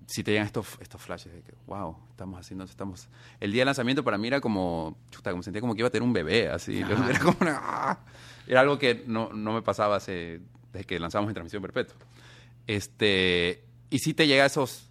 [0.07, 3.09] si te llegan estos, estos flashes de que, wow, estamos haciendo, estamos...
[3.39, 5.91] El día de lanzamiento para mí era como, chuta, como sentía como que iba a
[5.91, 6.81] tener un bebé, así.
[6.81, 7.99] Era, como ¡ah!
[8.47, 10.41] era algo que no, no me pasaba hace,
[10.73, 11.97] desde que lanzamos en Transmisión Perpetua.
[12.67, 14.89] Este, y si te llega esos,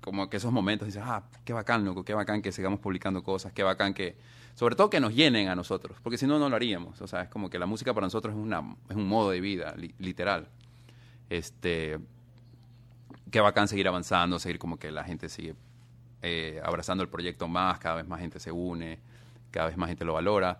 [0.00, 3.52] como que esos momentos, dices, ah, qué bacán, loco, qué bacán que sigamos publicando cosas,
[3.52, 4.16] qué bacán que,
[4.54, 7.00] sobre todo que nos llenen a nosotros, porque si no, no lo haríamos.
[7.00, 9.40] O sea, es como que la música para nosotros es, una, es un modo de
[9.40, 10.48] vida, literal.
[11.30, 11.98] Este,
[13.30, 15.54] qué bacán seguir avanzando, seguir como que la gente sigue
[16.22, 18.98] eh, abrazando el proyecto más, cada vez más gente se une,
[19.50, 20.58] cada vez más gente lo valora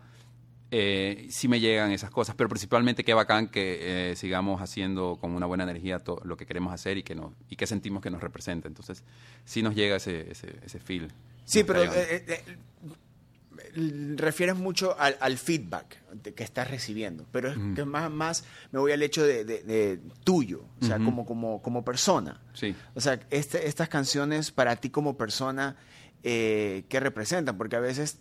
[0.77, 5.31] eh, sí me llegan esas cosas, pero principalmente qué bacán que eh, sigamos haciendo con
[5.31, 8.11] una buena energía todo lo que queremos hacer y que, nos, y que sentimos que
[8.11, 8.67] nos representa.
[8.67, 9.05] Entonces,
[9.45, 11.13] sí nos llega ese, ese, ese feel.
[11.45, 12.43] Sí, pero eh, eh,
[14.17, 16.03] refieres mucho al, feedback
[16.35, 20.85] que estás recibiendo, pero es que más, más me voy al hecho de, tuyo, o
[20.85, 22.41] sea, como, como, como persona.
[22.53, 22.75] Sí.
[22.95, 25.77] O sea, este, estas canciones para ti como persona,
[26.21, 27.57] ¿qué representan?
[27.57, 28.19] Porque a veces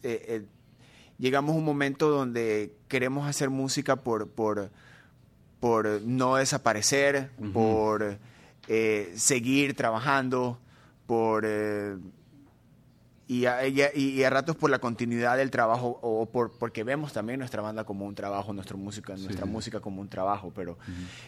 [1.24, 4.70] llegamos a un momento donde queremos hacer música por, por,
[5.60, 8.18] por no desaparecer, por
[8.68, 10.60] eh, seguir trabajando,
[11.08, 11.44] por...
[11.48, 11.96] eh,
[13.26, 16.84] y a, y a- y a ratos por la continuidad del trabajo o por porque
[16.84, 20.78] vemos también nuestra banda como un trabajo, nuestra música, nuestra música como un trabajo, pero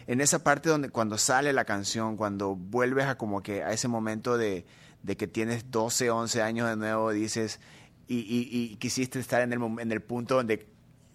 [0.06, 3.88] en esa parte donde cuando sale la canción, cuando vuelves a como que a ese
[3.88, 4.66] momento de,
[5.02, 7.60] de que tienes 12, 11 años de nuevo, dices
[8.08, 10.66] y, y- y quisiste estar en el, en el punto donde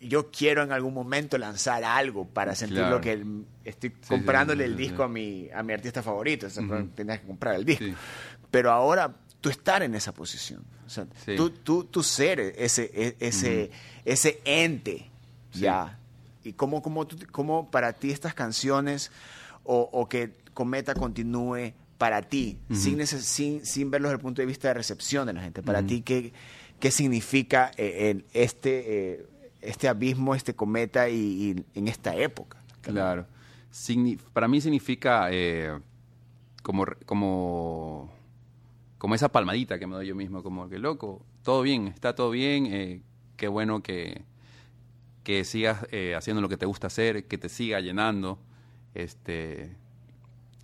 [0.02, 2.96] yo quiero en algún momento lanzar algo para sentir Claro.
[2.96, 5.04] lo que el- estoy sí, comprándole sí, el sí, disco sí.
[5.04, 6.88] a mi a mi artista favorito, o sea, Ujú.
[6.96, 7.86] tenías que comprar el disco.
[8.50, 11.06] Pero ahora tú estar en esa posición, o sea,
[11.38, 13.72] tú, tú, tú ser ese, e- ese,
[14.06, 15.10] ese ente,
[15.54, 15.98] ya.
[16.44, 19.12] Y cómo, cómo, tú- cómo para ti estas canciones
[19.64, 22.80] o, o que Cometa continúe para ti, Ujú.
[22.80, 25.62] sin, neces- sin, sin verlo desde el punto de vista de recepción de la gente,
[25.62, 26.34] para ti, ¿qué,
[26.82, 29.26] qué significa eh, este, eh,
[29.62, 32.62] este abismo, este cometa y, en esta época?
[32.82, 33.26] Claro.
[34.34, 35.80] Para mí significa eh,
[36.64, 38.12] como, como,
[38.98, 42.32] como esa palmadita que me doy yo mismo, como que loco, todo bien, está todo
[42.32, 43.02] bien, eh,
[43.38, 44.24] qué bueno que,
[45.24, 48.40] que sigas eh, haciendo lo que te gusta hacer, que te siga llenando,
[48.96, 49.76] este,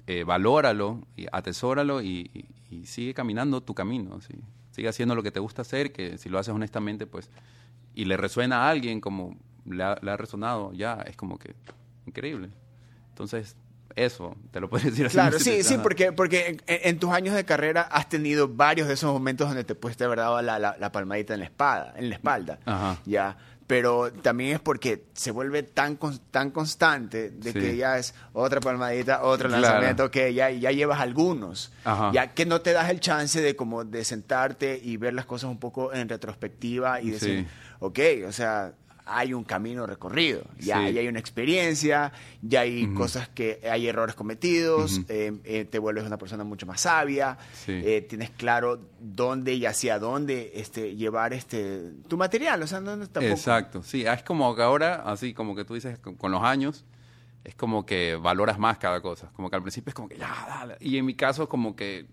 [0.07, 4.33] eh, valóralo, atesóralo y, y- y sigue caminando tu camino, ¿sí?
[4.77, 7.31] Sigue haciendo lo que te gusta hacer, que si lo haces honestamente, pues,
[7.95, 9.35] y le resuena a alguien como
[9.65, 11.55] le ha, le ha resonado, ya, es como que
[12.05, 12.49] increíble.
[13.09, 13.55] Entonces,
[13.95, 15.15] eso, te lo puedes decir así.
[15.15, 18.93] Claro, sí, sí, porque, porque en, en tus años de carrera has tenido varios de
[18.93, 22.09] esos momentos donde te puedes haber dado la, la- la palmadita en la espada, en
[22.09, 22.97] la espalda, Ajá.
[23.07, 23.35] ya.
[23.67, 25.99] Pero también es porque se vuelve tan
[26.31, 27.59] tan constante de Sí.
[27.59, 29.61] que ya es otra palmadita, otro Claro.
[29.61, 32.11] lanzamiento que ya, ya llevas algunos, Ajá.
[32.13, 35.49] ya que no te das el chance de como de sentarte y ver las cosas
[35.49, 37.47] un poco en retrospectiva y decir, Sí.
[37.79, 38.71] ok, o sea,
[39.09, 40.93] hay un camino recorrido, ya, Sí.
[40.93, 46.05] ya hay una experiencia, ya hay cosas que hay errores cometidos, eh, eh, te vuelves
[46.05, 47.71] una persona mucho más sabia, Sí.
[47.73, 52.95] eh, tienes claro dónde y hacia dónde este, llevar este tu material, o sea, no,
[52.97, 53.33] no tampoco.
[53.33, 56.85] Exacto, sí, es como que ahora, así como que tú dices, con, con los años,
[57.43, 60.45] es como que valoras más cada cosa, como que al principio es como que ya,
[60.47, 60.75] dale.
[60.81, 62.05] y en mi caso como que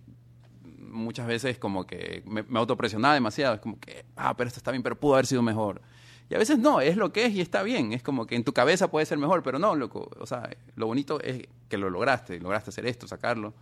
[0.78, 4.70] muchas veces como que me, me autopresionaba demasiado, es como que, ah, pero esto está
[4.70, 5.82] bien, pero pudo haber sido mejor.
[6.30, 8.44] Y a veces no, es lo que es y está bien, es como que en
[8.44, 11.90] tu cabeza puede ser mejor, pero no, loco, o sea, lo bonito es que lo
[11.90, 13.52] lograste, lograste hacer esto, sacarlo.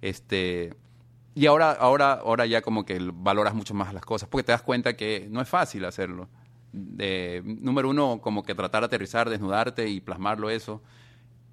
[0.00, 0.74] Este,
[1.34, 4.62] y ahora, ahora, ahora ya como que valoras mucho más las cosas, porque te das
[4.62, 6.28] cuenta que no es fácil hacerlo.
[6.72, 10.82] De, número uno, como que tratar de aterrizar, desnudarte y plasmarlo eso.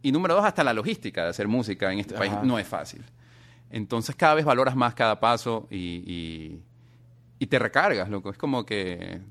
[0.01, 3.03] Y número dos, hasta la logística de hacer música en este país no es fácil.
[3.71, 6.63] Entonces cada vez valoras más cada paso y, y,
[7.39, 8.29] y te recargas, loco.
[8.29, 9.21] Es como que,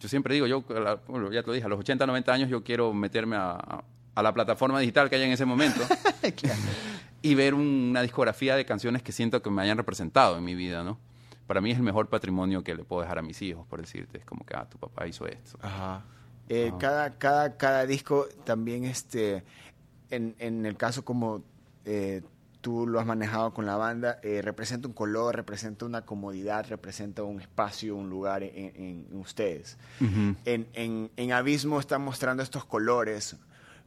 [0.00, 0.62] yo siempre digo, yo,
[1.08, 3.84] bueno, ya te lo dije, a los 80, 90 años yo quiero meterme a, a-
[4.14, 5.80] a la plataforma digital que haya en ese momento
[7.22, 10.82] y ver una discografía de canciones que siento que me hayan representado en mi vida,
[10.84, 10.98] ¿no?
[11.46, 14.18] Para mí es el mejor patrimonio que le puedo dejar a mis hijos, por decirte.
[14.18, 15.58] Es como que, ah, tu papá hizo esto.
[15.62, 16.02] Ajá.
[16.48, 16.78] Eh, Ajá.
[16.78, 19.44] cada, cada, cada disco también, este,
[20.10, 21.42] en, en el caso como
[21.84, 22.22] eh,
[22.66, 27.22] tú lo has manejado con la banda, eh, representa un color, representa una comodidad, representa
[27.22, 29.76] un espacio, un lugar en, ustedes.
[30.00, 33.36] En, en, en Abismo están mostrando estos colores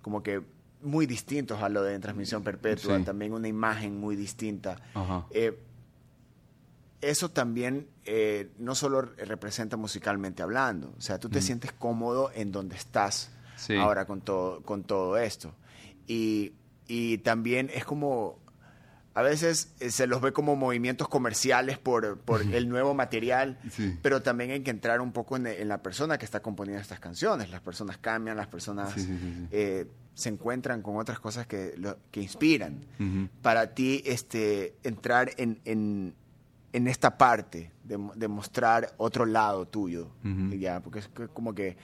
[0.01, 0.41] como que
[0.81, 3.03] muy distintos a lo de Transmisión Perpetua, Sí.
[3.03, 4.77] también una imagen muy distinta.
[5.31, 5.59] Eh,
[7.01, 12.53] eso también eh, no solo representa musicalmente hablando, o sea, tú te sientes cómodo en
[12.53, 13.75] donde estás Sí.
[13.75, 15.53] ahora con todo, con todo esto.
[16.07, 16.53] Y,
[16.87, 18.39] y también es como,
[19.19, 23.97] a veces eh, se los ve como movimientos comerciales por, por el nuevo material, Sí.
[24.01, 26.99] pero también hay que entrar un poco en, en la persona que está componiendo estas
[26.99, 27.49] canciones.
[27.49, 31.97] Las personas cambian, las personas Sí, sí, eh, se encuentran con otras cosas que, lo-
[32.11, 32.79] que inspiran
[33.41, 36.13] para ti este, entrar en, en,
[36.73, 40.11] en esta parte de, mo- de mostrar otro lado tuyo?
[40.25, 40.53] Ujú.
[40.55, 41.77] ya, porque es como que,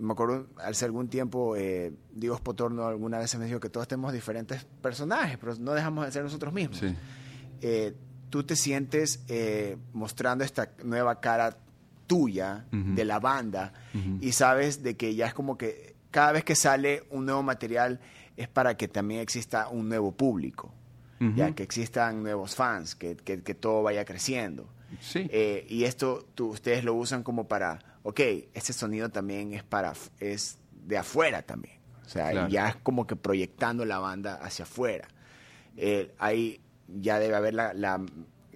[0.00, 4.12] me acuerdo, hace algún tiempo, eh, Diego Spotorno alguna vez me dijo que todos tenemos
[4.12, 6.78] diferentes personajes, pero no dejamos de ser nosotros mismos.
[6.78, 6.94] Sí.
[7.60, 7.94] Eh,
[8.30, 11.56] tú te sientes eh, mostrando esta nueva cara
[12.06, 13.72] tuya de la banda
[14.20, 18.00] y sabes de que ya es como que cada vez que sale un nuevo material
[18.36, 20.72] es para que también exista un nuevo público,
[21.36, 24.68] ya que existan nuevos fans, que, que- que todo vaya creciendo.
[25.00, 25.26] Sí.
[25.30, 28.20] Eh, y esto tú- ustedes lo usan como para, ok,
[28.54, 31.76] este sonido también es para es de afuera también.
[32.06, 32.48] O sea, Claro.
[32.48, 35.08] ya es como que proyectando la banda hacia afuera.
[35.76, 38.00] Eh, ahí ya debe haber la, la,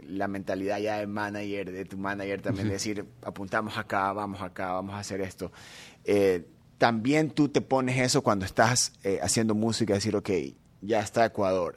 [0.02, 4.72] la mentalidad ya de manager, de tu manager también, de decir, apuntamos acá, vamos acá,
[4.72, 5.52] vamos a hacer esto.
[6.04, 6.46] Eh,
[6.78, 10.30] también tú te pones eso cuando estás eh, haciendo música, decir, ok,
[10.80, 11.76] ya está Ecuador,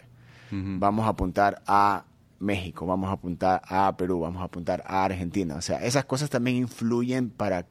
[0.51, 2.05] vamos a apuntar a
[2.39, 5.55] México, vamos a apuntar a Perú, vamos a apuntar a Argentina.
[5.55, 7.65] O sea, esas cosas también influyen para,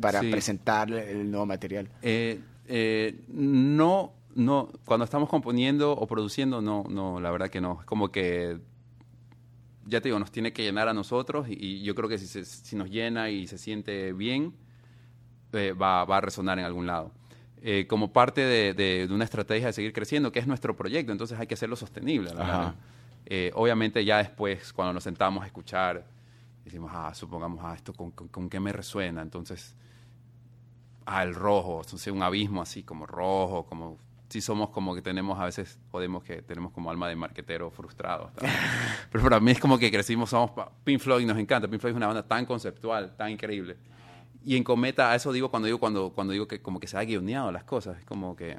[0.00, 1.88] para presentar el nuevo material.
[2.02, 7.78] Eh, eh, no, no, cuando estamos componiendo o produciendo, no, no, la verdad que no.
[7.80, 8.58] Es como que,
[9.86, 12.76] ya te digo, nos tiene que llenar a nosotros y, yo creo que si, si,
[12.76, 14.54] nos llena y se siente bien,
[15.52, 17.12] eh, va, va, a resonar en algún lado.
[17.88, 21.46] como parte de, de, una estrategia de seguir creciendo, que es nuestro proyecto, entonces hay
[21.46, 22.30] que hacerlo sostenible.
[22.34, 22.74] ¿verdad?
[23.30, 26.02] Eh, obviamente ya después, cuando nos sentamos a escuchar,
[26.64, 29.20] decimos, ah, supongamos, ah, esto con, con, qué me resuena.
[29.20, 29.76] Entonces,
[31.04, 33.98] ah, el rojo, entonces un abismo así como rojo, como
[34.30, 38.30] si somos como que tenemos a veces podemos que tenemos como alma de marquetero frustrado
[39.10, 40.50] pero para mí es como que crecimos somos
[40.84, 43.78] Pink Floyd nos encanta Pink Floyd es una banda tan conceptual tan increíble
[44.44, 46.98] y en Cometa a eso digo cuando digo cuando cuando digo que como que se
[46.98, 48.58] ha guioneado las cosas es como que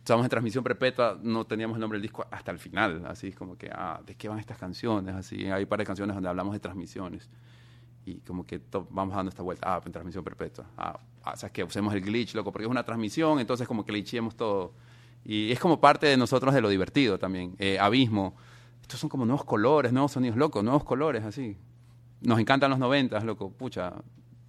[0.00, 3.36] estábamos en transmisión perpetua, no teníamos el nombre del disco hasta el final, así es
[3.36, 5.14] como que, ah, ¿de qué van estas canciones?
[5.14, 7.30] Así, hay un par de canciones donde hablamos de transmisiones
[8.04, 8.60] y como que
[8.90, 12.00] vamos dando esta vuelta, ah, en transmisión perpetua, ah, ah, o sea, que usemos el
[12.00, 14.72] glitch, loco, porque es una transmisión, entonces como que glitchemos todo.
[15.24, 17.54] Y es como parte de nosotros de lo divertido también.
[17.58, 18.34] Eh, abismo,
[18.80, 21.58] estos son como nuevos colores, nuevos sonidos, locos, nuevos colores, así.
[22.22, 23.92] Nos encantan los noventas, loco, pucha,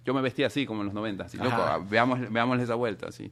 [0.04, 3.30] yo me vestía así como en los noventas, así, loco, veamos, veamos esa vuelta, así.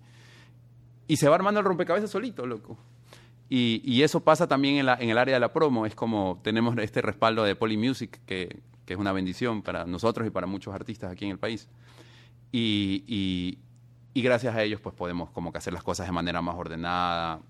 [1.11, 2.79] Y se va armando el rompecabezas solito, loco.
[3.49, 5.85] Y, y eso pasa también en, la, en, el área de la promo.
[5.85, 10.31] Es como tenemos este respaldo de Polymusic, que, que es una bendición para nosotros y
[10.31, 11.69] para muchos artistas aquí en el país.
[12.53, 13.59] Y, y,
[14.15, 17.41] y, gracias a ellos pues podemos como que hacer las cosas de manera más ordenada,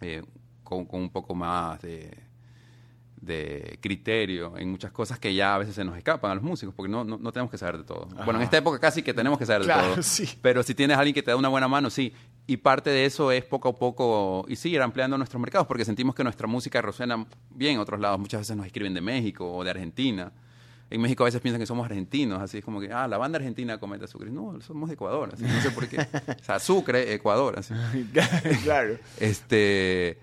[0.00, 0.22] eh,
[0.64, 2.10] con, con, un poco más de,
[3.22, 6.74] de criterio en muchas cosas que ya a veces se nos escapan a los músicos,
[6.74, 8.06] porque no, no, tenemos que saber de todo.
[8.24, 10.02] Bueno, en esta época casi que tenemos que saber de todo.
[10.02, 10.28] Sí.
[10.42, 12.12] Pero si tienes a alguien que te da una buena mano, sí.
[12.46, 16.14] Y parte de eso es poco a poco y seguir ampliando nuestros mercados, porque sentimos
[16.14, 18.18] que nuestra música resuena bien en otros lados.
[18.18, 20.32] Muchas veces nos escriben de México o de Argentina.
[20.90, 23.38] En México a veces piensan que somos argentinos, así es como que, ah, la banda
[23.38, 24.30] argentina comete Sucre.
[24.30, 26.00] No, somos de Ecuador, así, no sé por qué.
[26.00, 27.72] O sea, Sucre, Ecuador, así.
[28.64, 28.98] claro.
[29.18, 30.18] Este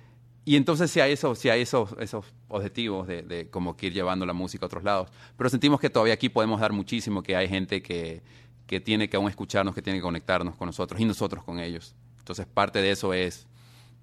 [0.45, 3.93] y entonces sí hay, eso, sí hay esos, esos objetivos de, de, como que ir
[3.93, 5.09] llevando la música a otros lados.
[5.37, 8.23] Pero sentimos que todavía aquí podemos dar muchísimo, que hay gente que,
[8.65, 11.95] que tiene que aún escucharnos, que tiene que conectarnos con nosotros y nosotros con ellos.
[12.29, 13.47] Entonces parte de eso es,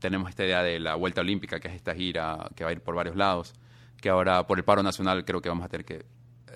[0.00, 2.80] tenemos esta idea de la Vuelta Olímpica, que es esta gira que va a ir
[2.80, 3.54] por varios lados,
[4.00, 6.04] que ahora por el paro nacional creo que vamos a tener que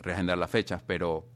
[0.02, 1.28] reagendar las fechas, pero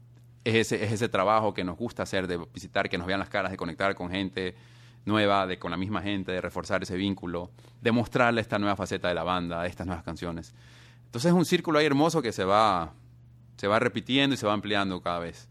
[0.43, 3.29] es ese, es ese trabajo que nos gusta hacer, de visitar, que nos vean las
[3.29, 4.55] caras, de conectar con gente,
[5.05, 9.07] nueva, de con la misma gente, de reforzar ese vínculo, de mostrarle esta nueva faceta
[9.07, 10.53] de la banda, estas nuevas canciones.
[11.05, 12.91] Entonces es un círculo ahí hermoso que se va,
[13.55, 15.47] se va repitiendo y se va ampliando cada vez.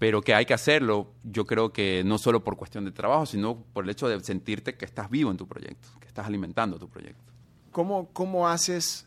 [0.00, 3.62] Pero que hay que hacerlo, yo creo que no solo por cuestión de trabajo, sino
[3.72, 6.88] por el hecho de sentirte que estás vivo en tu proyecto, que estás alimentando tu
[6.88, 7.32] proyecto.
[7.70, 9.06] ¿Cómo, cómo haces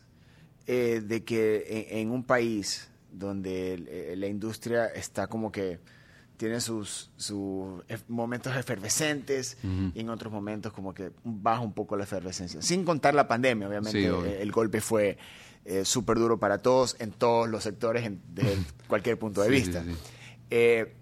[0.66, 5.78] eh, de que en, un país donde la industria está como que
[6.36, 9.56] tiene sus, sus momentos efervescentes
[9.94, 12.60] y en otros momentos como que baja un poco la efervescencia.
[12.60, 15.16] Sin contar la pandemia, obviamente eh, el golpe fue
[15.64, 18.56] eh, súper duro para todos en todos los sectores, desde
[18.88, 19.84] cualquier punto de vista.
[20.50, 20.94] Eh,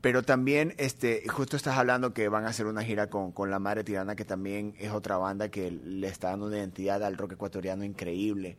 [0.00, 3.58] pero también, este, justo estás hablando que van a hacer una gira con, con, La
[3.58, 7.32] Madre Tirana, que también es otra banda que le está dando una identidad al rock
[7.32, 8.56] ecuatoriano increíble.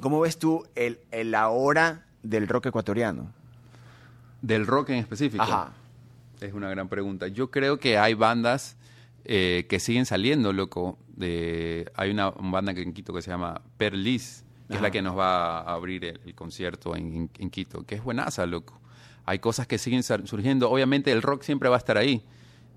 [0.00, 3.32] ¿Cómo ves tú el, el ahora del rock ecuatoriano?
[4.42, 5.42] Del rock en específico.
[5.42, 5.72] Ajá.
[6.40, 7.28] Es una gran pregunta.
[7.28, 8.76] Yo creo que hay bandas
[9.24, 10.98] eh, que siguen saliendo, loco.
[11.08, 15.16] De, hay una, banda en Quito que se llama Perlis, que es la que nos
[15.16, 18.80] va a abrir el, concierto en, Quito, que es buenaza, loco.
[19.24, 20.70] Hay cosas que siguen surgiendo.
[20.70, 22.24] Obviamente el rock siempre va a estar ahí.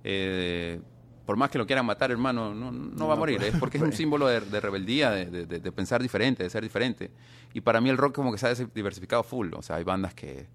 [0.04, 0.80] Eh,
[1.26, 3.44] por más que lo quieran matar, hermano, no, va a morir.
[3.44, 7.12] Es porque es un símbolo de, rebeldía, de, de, pensar diferente, de ser diferente.
[7.54, 9.54] Y para mí el rock como que se ha diversificado full.
[9.54, 10.48] O sea, hay bandas que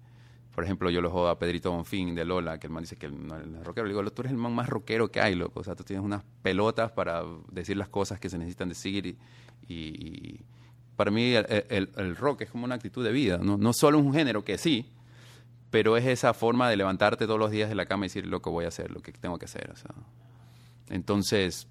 [0.55, 3.07] por ejemplo, yo lo jodo a Pedrito Bonfín de Lola, que el man dice que
[3.07, 3.85] el, el, rockero.
[3.85, 5.59] Le digo, tú eres el man más rockero que hay, loco.
[5.59, 9.17] O sea, tú tienes unas pelotas para decir las cosas que se necesitan decir.
[9.67, 10.39] Y,
[10.95, 13.37] para mí el, rock es como una actitud de vida.
[13.37, 13.57] ¿no?
[13.57, 14.89] no solo un género que sí,
[15.71, 18.41] pero es esa forma de levantarte todos los días de la cama y decir lo
[18.41, 19.69] que voy a hacer, lo que tengo que hacer.
[19.71, 19.91] O sea.
[20.89, 21.67] Entonces,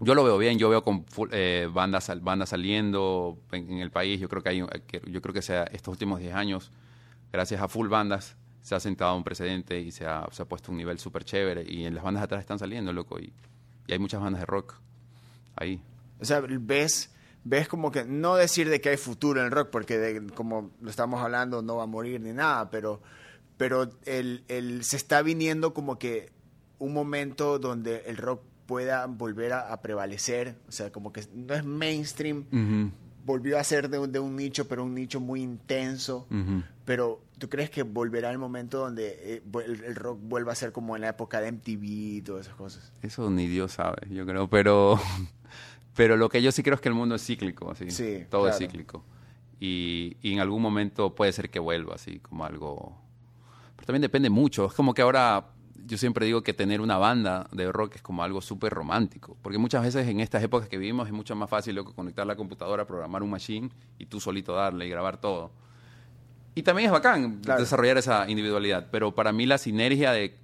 [0.00, 4.20] yo lo veo bien, yo veo con eh, bandas, bandas saliendo en, el país.
[4.20, 6.72] Yo creo que hay, yo creo que sea estos últimos 10 años
[7.32, 10.72] gracias a full bandas se ha sentado un precedente y se ha, se ha puesto
[10.72, 11.64] un nivel súper chévere.
[11.68, 13.16] Y en las bandas atrás están saliendo, loco.
[13.20, 13.32] Y,
[13.86, 14.74] y, hay muchas bandas de rock
[15.54, 15.80] ahí.
[16.18, 17.14] O sea, ves,
[17.48, 20.90] ves como que, no decir de que hay futuro en el rock, porque como lo
[20.90, 23.00] estamos hablando, no va a morir ni nada, pero,
[23.56, 26.30] pero el, el- se está viniendo como que
[26.78, 31.54] un momento donde el rock pueda volver a, a prevalecer, o sea, como que no
[31.54, 32.44] es mainstream,
[33.24, 36.26] volvió a ser de un, de un nicho, pero un nicho muy intenso.
[36.84, 40.70] Pero ¿tú crees que volverá el momento donde eh, el, el rock vuelva a ser
[40.72, 42.92] como en la época de MTV y todas esas cosas?
[43.02, 45.00] Eso ni Dios sabe, yo creo, pero,
[45.96, 47.90] pero lo que yo sí creo es que el mundo es cíclico, así.
[47.90, 49.02] Sí, Todo es cíclico.
[49.58, 52.96] Y, y en algún momento puede ser que vuelva, así como algo...
[53.74, 54.66] Pero también depende mucho.
[54.66, 55.46] Es como que ahora
[55.86, 59.36] yo siempre digo que tener una banda de rock es como algo súper romántico.
[59.42, 62.36] Porque muchas veces en estas épocas que vivimos es mucho más fácil loco, conectar la
[62.36, 65.50] computadora, programar un machine y tú solito darle y grabar todo.
[66.54, 67.60] Y también es bacán Claro.
[67.60, 70.36] desarrollar esa individualidad, pero para mí la sinergia de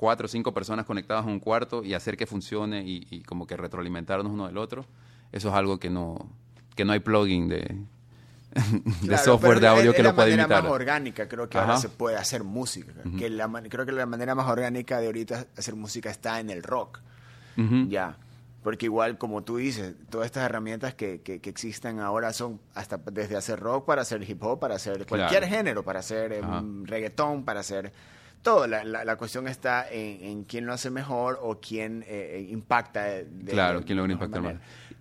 [0.00, 3.46] cuatro o cinco personas conectadas a un cuarto y hacer que funcione y, y como
[3.46, 4.86] que retroalimentarnos uno del otro,
[5.30, 6.26] eso es algo que no,
[6.74, 7.58] que no hay plugin de,
[8.54, 10.62] de Claro, software de audio es- que lo pueda la manera imitar.
[10.62, 11.66] más orgánica, creo que Ajá.
[11.66, 12.94] ahora se puede hacer música.
[13.18, 16.62] que la creo que la manera más orgánica de ahorita hacer música está en el
[16.62, 17.00] rock.
[17.58, 17.86] Ujú.
[17.90, 18.16] Ya.
[18.62, 22.96] Porque igual, como tú dices, todas estas herramientas que, que, que existen ahora son hasta
[22.98, 25.46] desde hacer rock para hacer hip hop, para hacer cualquier Claro.
[25.56, 26.42] género, para hacer eh,
[26.84, 27.92] reggaetón, para hacer
[28.42, 28.66] todo.
[28.66, 32.46] La, la, la cuestión está en, en quién lo hace mejor o quién eh, eh,
[32.50, 33.04] impacta.
[33.04, 34.54] de- Claro, de quién logra impactar más.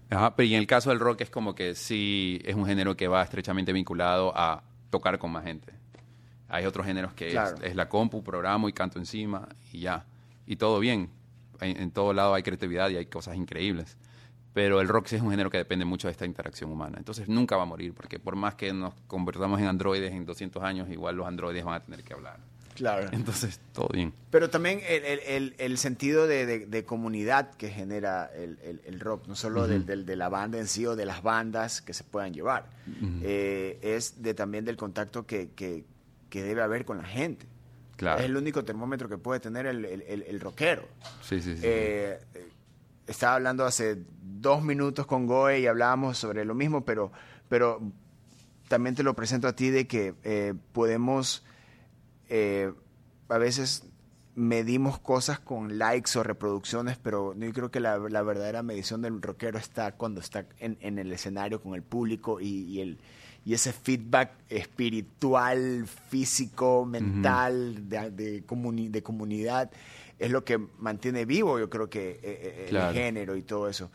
[0.10, 2.98] Ajá, pero y en el caso del rock es como que sí es un género
[2.98, 5.72] que va estrechamente vinculado a tocar con más gente.
[6.48, 7.58] Hay otros géneros que es- Claro.
[7.62, 10.06] es, la compu, programo y canto encima y ya.
[10.48, 11.10] Y todo bien.
[11.62, 13.98] En, en todo lado hay creatividad y hay cosas increíbles.
[14.54, 16.98] Pero el rock sí es un género que depende mucho de esta interacción humana.
[16.98, 20.64] Entonces nunca va a morir, porque por más que nos convertamos en androides en 200
[20.64, 22.40] años, igual los androides van a tener que hablar.
[22.80, 23.10] Claro.
[23.12, 24.14] Entonces, todo bien.
[24.32, 29.28] Pero también el, el- el- el sentido de, de- de comunidad que genera el, rock,
[29.28, 32.04] no solo del- del- de la banda en sí o de las bandas que se
[32.06, 32.70] puedan llevar,
[33.22, 35.84] eh, es de, también del contacto que, que-
[36.30, 37.46] que debe haber con la gente.
[37.98, 38.20] Claro.
[38.20, 40.88] Es el único termómetro que puede tener el, el- el- el rockero.
[41.22, 41.62] Sí, sí, sí.
[41.66, 42.48] Eh, eh,
[43.08, 47.12] estaba hablando hace dos minutos con Goe y hablábamos sobre lo mismo, pero,
[47.50, 47.82] pero
[48.70, 51.44] también te lo presento a ti de que eh, podemos,
[52.30, 52.72] eh,
[53.28, 53.84] a veces
[54.36, 59.22] medimos cosas con likes o reproducciones, pero yo creo que la, la verdadera medición del
[59.22, 63.00] rockero está cuando está en, en el escenario con el público y, y el,
[63.44, 69.72] y ese feedback espiritual, físico, mental, de, de, comuni- de comunidad,
[70.20, 72.90] es lo que mantiene vivo, yo creo que eh, eh, Claro.
[72.90, 73.90] el género y todo eso.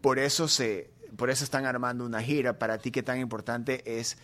[0.00, 2.58] Por eso se, por eso están armando una gira.
[2.58, 4.16] Para ti, qué tan importante es,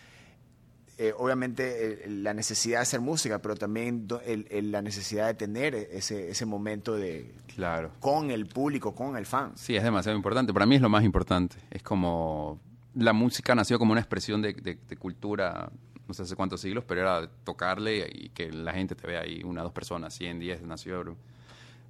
[0.97, 5.33] eh, obviamente, la necesidad de hacer música, pero también do- el- el- la necesidad de
[5.33, 7.91] tener ese, ese momento de claro.
[7.99, 9.51] con el público, con el fan.
[9.57, 10.53] Sí, es demasiado importante.
[10.53, 11.57] Para mí es lo más importante.
[11.69, 12.59] Es como
[12.93, 15.69] la música nació como una expresión de, de- de cultura,
[16.07, 19.41] no sé hace cuántos siglos, pero era tocarle y que la gente te vea ahí,
[19.43, 21.03] una, dos personas, 100, 10, nació,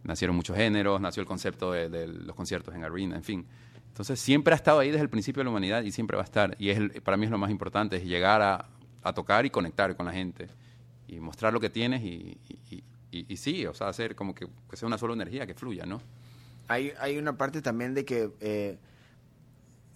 [0.04, 3.46] nacieron muchos géneros, nació el concepto de, de los conciertos en arena, en fin.
[3.90, 6.26] Entonces siempre ha estado ahí desde el principio de la humanidad y siempre va a
[6.26, 6.56] estar.
[6.60, 8.68] Y es el- para mí es lo más importante, es llegar a,
[9.06, 10.48] a tocar y conectar con la gente
[11.08, 14.48] y mostrar lo que tienes y, y- y- y sí, o sea, hacer como que,
[14.70, 16.02] que sea una sola energía, que fluya, ¿no?
[16.68, 18.78] Hay, hay una parte también de que eh,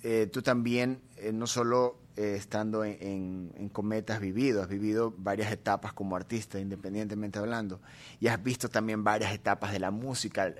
[0.03, 5.13] eh, tú también, eh, no solo estando en, en- en Cometa has vivido, has vivido
[5.17, 7.79] varias etapas como artista, independientemente hablando,
[8.19, 10.53] y has visto también varias etapas de la música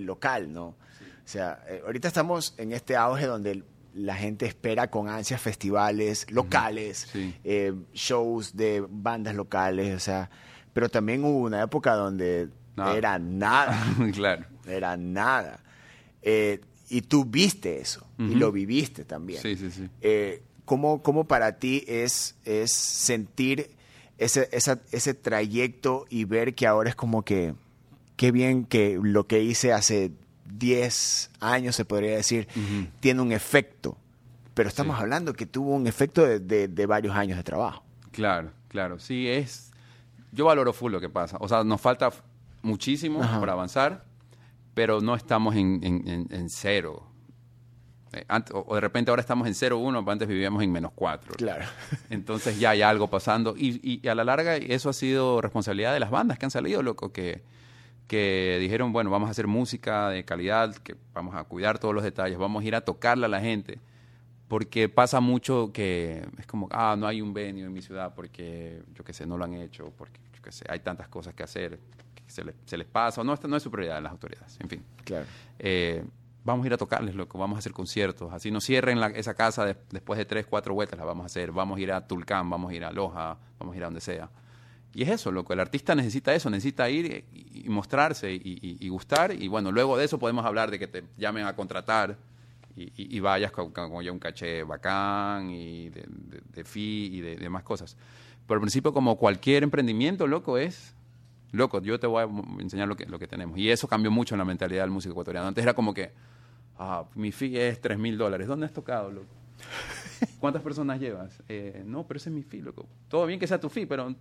[0.00, 0.66] local, ¿no?
[0.66, 0.76] O
[1.24, 3.64] sea, ahorita estamos en este auge donde
[3.98, 7.34] la gente espera con ansias festivales locales, Sí.
[7.44, 10.30] eh, shows de bandas locales, o sea,
[10.72, 12.96] pero también hubo una época donde Nada.
[12.96, 13.76] era nada
[14.14, 14.44] claro.
[14.66, 15.60] era nada.
[16.22, 18.38] Eh, y tú viste eso y Ujú.
[18.38, 19.42] lo viviste también.
[19.42, 19.88] Sí, sí, sí.
[20.00, 23.70] Eh, ¿cómo, cómo para ti es, es sentir
[24.18, 27.54] ese, esa- ese trayecto y ver que ahora es como que,
[28.16, 30.12] qué bien que lo que hice hace
[30.52, 32.48] 10 años, se podría decir,
[33.00, 33.96] tiene un efecto?
[34.54, 35.02] Pero estamos Sí.
[35.02, 37.84] hablando que tuvo un efecto de, de- de varios años de trabajo.
[38.10, 38.98] Claro, claro.
[38.98, 39.70] Sí, es.
[40.32, 41.36] Yo valoro full lo que pasa.
[41.40, 42.10] O sea, nos falta
[42.62, 43.38] muchísimo Ajá.
[43.40, 44.04] para avanzar,
[44.74, 47.04] pero no estamos en, en- en- en cero.
[48.12, 50.72] Eh, ant- o, o de repente ahora estamos en cero uno, pero antes vivíamos en
[50.72, 51.34] menos cuatro.
[51.36, 51.64] Claro.
[52.10, 53.54] Entonces ya hay algo pasando.
[53.56, 56.50] Y, y- y a la larga eso ha sido responsabilidad de las bandas que han
[56.50, 57.42] salido, loco, que,
[58.08, 62.02] que dijeron, bueno, vamos a hacer música de calidad, que vamos a cuidar todos los
[62.02, 63.78] detalles, vamos a ir a tocarle a la gente.
[64.48, 68.82] Porque pasa mucho que es como, ah, no hay un venue en mi ciudad porque,
[68.94, 71.42] yo qué sé, no lo han hecho, porque, yo qué sé, hay tantas cosas que
[71.42, 71.78] hacer,
[72.14, 74.12] que se les, se les pasa, o no, esta no es su prioridad de las
[74.12, 74.82] autoridades, en fin.
[75.04, 75.26] Claro.
[75.58, 76.02] Eh,
[76.44, 78.32] vamos a ir a tocarles, loco, vamos a hacer conciertos.
[78.32, 81.26] Así no cierren la- esa casa de- después de tres, cuatro vueltas, la vamos a
[81.26, 81.52] hacer.
[81.52, 84.00] Vamos a ir a Tulcán, vamos a ir a Loja, vamos a ir a donde
[84.00, 84.30] sea.
[84.94, 89.32] Y es eso, lo que el artista necesita eso, necesita ir y, mostrarse y, gustar.
[89.32, 92.16] Y bueno, luego de eso podemos hablar de que te llamen a contratar
[92.74, 93.72] y, vayas con,
[94.02, 97.96] ya un caché bacán y de, de, de fee y de demás cosas.
[98.46, 100.94] Pero al principio, como cualquier emprendimiento, loco, es
[101.52, 103.58] loco, yo te voy a enseñar lo que, lo que tenemos.
[103.58, 105.48] Y eso cambió mucho en la mentalidad del músico ecuatoriano.
[105.48, 106.12] Antes era como que,
[106.78, 108.46] ah, mi fee es 3 mil dólares.
[108.46, 109.34] ¿Dónde has tocado, loco?
[110.38, 111.42] ¿Cuántas personas llevas?
[111.48, 112.86] Eh, no, pero ese es mi fee, loco.
[113.08, 114.14] Todo bien que sea tu fee, pero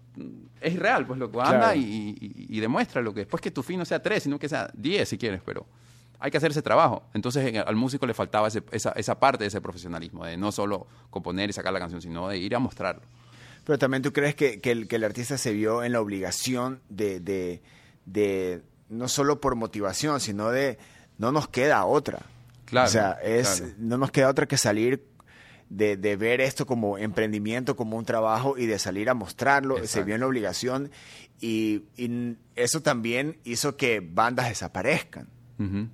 [0.60, 1.42] es irreal, pues, loco.
[1.42, 4.70] Anda y, demuestra lo que después que tu fee no sea 3, sino que sea
[4.74, 5.66] 10 si quieres, pero
[6.20, 7.04] hay que hacer ese trabajo.
[7.14, 11.50] Entonces al músico le faltaba esa, esa parte de ese profesionalismo, de no solo componer
[11.50, 13.04] y sacar la canción, sino de ir a mostrarlo.
[13.64, 17.20] Pero también tú crees que, el, que el, artista se vio en la obligación de,
[17.20, 20.80] de, no solo por motivación, sino de
[21.18, 22.22] no nos queda otra.
[22.66, 22.88] Claro.
[22.88, 25.06] O sea, es, no nos queda otra que salir
[25.70, 29.86] de, de, ver esto como emprendimiento, como un trabajo y de salir a mostrarlo.
[29.86, 30.92] Se vio en la obligación
[31.40, 31.84] y,
[32.56, 35.28] eso también hizo que bandas desaparezcan.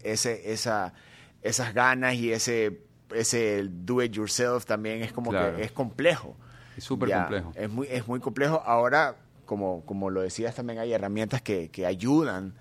[0.04, 0.94] ese, esa,
[1.42, 2.82] esas ganas y ese,
[3.14, 6.36] ese do it yourself también es como que es complejo.
[6.78, 7.52] Es súper complejo.
[7.56, 8.62] Es muy, es muy complejo.
[8.66, 12.56] Ahora, como, como lo decías, también hay herramientas que, que ayudan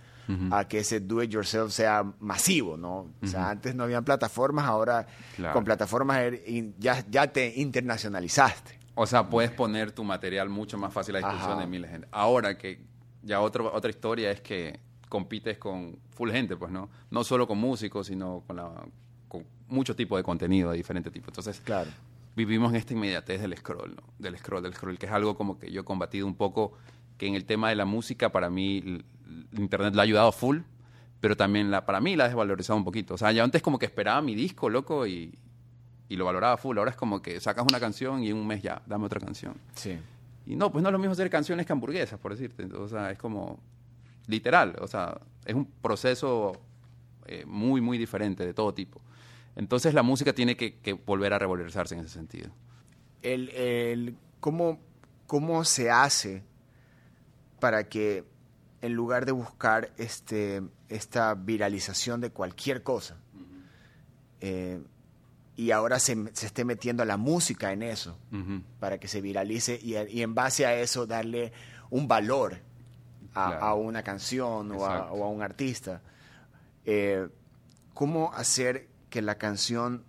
[0.50, 3.12] a que ese do it yourself sea masivo, ¿no?
[3.22, 5.06] O sea, antes no habían plataformas, ahora
[5.52, 6.42] con plataformas er,
[6.78, 8.78] ya, ya te internacionalizaste.
[8.94, 12.08] O sea, puedes poner tu material mucho más fácil a disposición de miles de gente.
[12.12, 12.84] Ahora que
[13.22, 16.88] ya otro, otra historia es que compites con full gente, pues, ¿no?
[17.10, 18.70] No solo con músicos, sino con, la,
[19.28, 21.28] con mucho tipo de contenido de diferente tipo.
[21.28, 21.90] Entonces, claro
[22.34, 24.02] vivimos en esta inmediatez del scroll, ¿no?
[24.18, 26.72] Del scroll, del scroll, que es algo como que yo he combatido un poco,
[27.18, 29.02] que en el tema de la música para mí
[29.56, 30.60] Internet la ha ayudado full,
[31.20, 33.14] pero también la, para mí la ha desvalorizado un poquito.
[33.14, 35.34] O sea, yo antes como que esperaba mi disco, loco, y,
[36.08, 36.78] y lo valoraba full.
[36.78, 39.54] Ahora es como que sacas una canción y en un mes ya, dame otra canción.
[39.74, 39.98] Sí.
[40.46, 42.64] Y no, pues no es lo mismo hacer canciones que hamburguesas, por decirte.
[42.76, 43.60] O sea, es como
[44.26, 44.76] literal.
[44.80, 46.52] O sea, es un proceso
[47.26, 49.00] eh, muy, muy diferente de todo tipo.
[49.54, 52.50] Entonces la música tiene que, volver a revalorizarse en ese sentido.
[53.22, 54.80] El, el, ¿cómo,
[55.26, 56.42] ¿Cómo se hace
[57.60, 58.24] para que
[58.82, 63.16] en lugar de buscar este, esta viralización de cualquier cosa,
[64.40, 64.82] eh,
[65.56, 68.18] y ahora se, se, esté metiendo la música en eso,
[68.80, 71.52] para que se viralice y, y, en base a eso darle
[71.90, 72.58] un valor
[73.34, 76.02] a, una canción o a, un artista.
[76.84, 77.28] Eh,
[77.94, 80.04] ¿Cómo hacer que la canción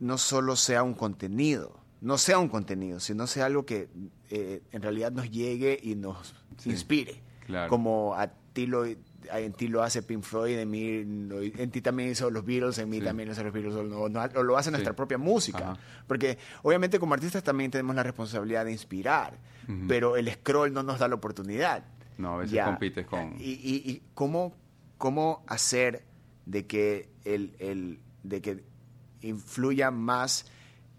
[0.00, 3.88] no solo sea un contenido, no sea un contenido, sino sea algo que
[4.30, 6.34] eh, en realidad nos llegue y nos
[6.64, 7.22] inspire.
[7.68, 12.10] Como a ti lo, en ti lo hace Pink Floyd, en, mí, en ti también
[12.10, 14.08] hizo los Beatles, en mí también hizo los Beatles, o,
[14.42, 15.76] lo hace nuestra propia música.
[16.06, 19.38] Porque obviamente como artistas también tenemos la responsabilidad de inspirar,
[19.86, 21.84] pero el scroll no nos da la oportunidad.
[22.16, 23.36] No, a veces compites con...
[23.38, 24.54] Y, y, cómo,
[24.96, 26.04] cómo hacer
[26.46, 28.64] de que el, el de que
[29.20, 30.46] influya más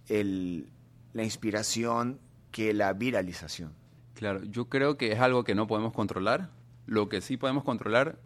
[0.07, 0.69] el,
[1.13, 2.19] la inspiración
[2.51, 3.73] que la viralización.
[4.19, 6.49] Claro, yo creo que es algo que no podemos controlar.
[6.85, 8.19] Lo que sí podemos controlar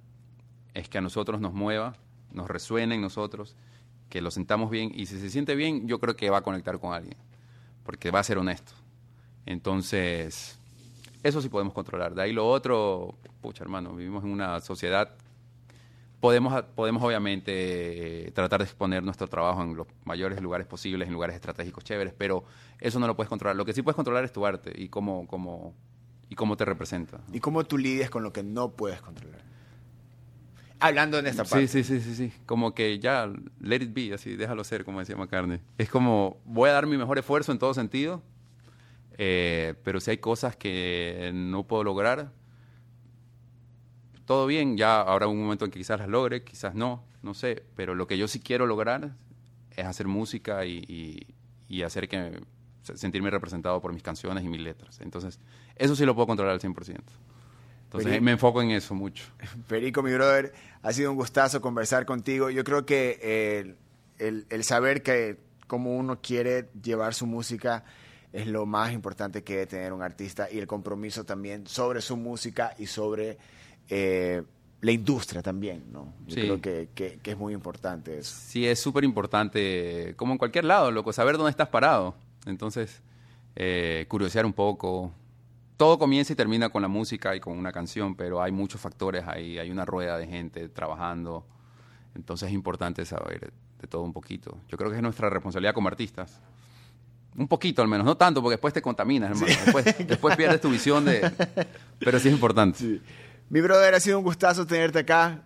[0.74, 1.94] es que a nosotros nos mueva,
[2.32, 3.56] nos resuene en nosotros,
[4.10, 6.80] que lo sentamos bien y si se siente bien, yo creo que va a conectar
[6.80, 7.16] con alguien,
[7.84, 8.74] porque va a ser honesto.
[9.46, 10.58] Entonces,
[11.22, 12.16] eso sí podemos controlar.
[12.16, 15.12] De ahí lo otro, pucha hermano, vivimos en una sociedad
[16.24, 21.36] podemos, podemos obviamente tratar de exponer nuestro trabajo en los mayores lugares posibles, en lugares
[21.36, 22.46] estratégicos chéveres, pero
[22.80, 23.58] eso no lo puedes controlar.
[23.58, 25.74] Lo que sí puedes controlar es tu arte y cómo, cómo,
[26.30, 27.20] y cómo te representa.
[27.34, 29.42] ¿Y cómo tú lidias con lo que no puedes controlar?
[30.80, 31.68] Hablando en esta parte.
[31.68, 32.34] Sí, sí, sí, sí, sí.
[32.46, 35.60] Como que ya, let it be, así, déjalo ser, como decía McCartney.
[35.78, 38.24] Es como, voy a dar mi mejor esfuerzo en todo sentido,
[39.18, 42.32] eh, pero si hay cosas que no puedo lograr,
[44.26, 47.64] todo bien, ya habrá un momento en que quizás las logre, quizás no, no sé,
[47.76, 49.16] pero lo que yo sí quiero lograr
[49.76, 51.28] es hacer música y,
[51.84, 52.40] hacer que
[52.84, 55.00] sentirme representado por mis canciones y mis letras.
[55.02, 55.40] Entonces,
[55.76, 57.00] eso sí lo puedo controlar al 100%.
[57.86, 59.26] Entonces, me enfoco en eso mucho.
[59.68, 62.50] Perico, mi brother, ha sido un gustazo conversar contigo.
[62.50, 63.76] Yo creo que eh,
[64.20, 67.84] el, el, saber que cómo uno quiere llevar su música
[68.32, 72.18] es lo más importante que debe tener un artista y el compromiso también sobre su
[72.18, 73.38] música y sobre
[73.90, 74.44] eh,
[74.82, 76.14] la industria también, ¿no?
[76.28, 78.36] Yo creo que, que, es muy importante eso.
[78.48, 82.16] Sí, es súper importante, como en cualquier lado, loco, saber dónde estás parado.
[82.46, 83.02] Entonces,
[83.56, 85.12] eh, curiosear un poco.
[85.78, 89.26] Todo comienza y termina con la música y con una canción, pero hay muchos factores
[89.28, 91.46] ahí, hay una rueda de gente trabajando.
[92.14, 94.58] Entonces es importante saber de todo un poquito.
[94.68, 96.42] Yo creo que es nuestra responsabilidad como artistas
[97.36, 99.48] un poquito al menos, no tanto, porque después te contaminas, hermano.
[99.48, 101.32] Después, después pierdes tu visión de...
[102.00, 103.02] Pero sí es importante.
[103.54, 105.43] Mi brother, ha sido un gustazo tenerte acá.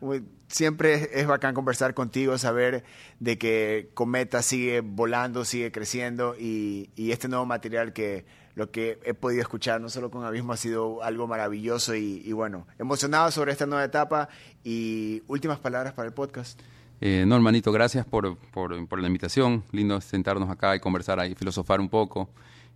[0.47, 2.85] Siempre es bacán conversar contigo, saber
[3.19, 8.23] de que Cometa sigue volando, sigue creciendo y, este nuevo material que
[8.55, 12.65] lo que he podido escuchar, no solo con Abismo, ha sido algo maravilloso y, bueno,
[12.79, 14.29] emocionado sobre esta nueva etapa.
[14.63, 16.61] Y últimas palabras para el podcast.
[17.01, 19.65] Eh, no, hermanito, gracias por, por, por, la invitación.
[19.73, 22.29] Lindo sentarnos acá y conversar ahí, filosofar un poco.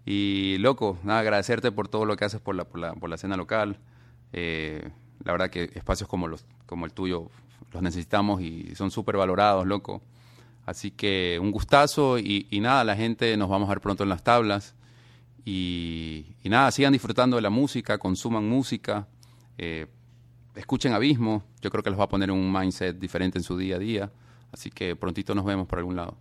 [0.06, 3.16] Y loco, nada, agradecerte por todo lo que haces por la, por la, por la
[3.16, 3.80] escena local.
[4.34, 4.90] Eh,
[5.24, 7.30] la verdad que espacios como, los, como el tuyo
[7.72, 10.02] los necesitamos y son súper valorados, loco.
[10.66, 14.10] Así que un gustazo y, y, nada, la gente nos vamos a ver pronto en
[14.10, 14.76] las tablas.
[15.44, 19.08] Y, y nada, sigan disfrutando de la música, consuman música.
[19.58, 19.88] Eh,
[20.56, 23.78] escuchen Abismo, yo creo que los va a poner un mindset diferente en su día
[23.78, 24.12] a día.
[24.52, 26.18] Así que prontito nos vemos por algún lado.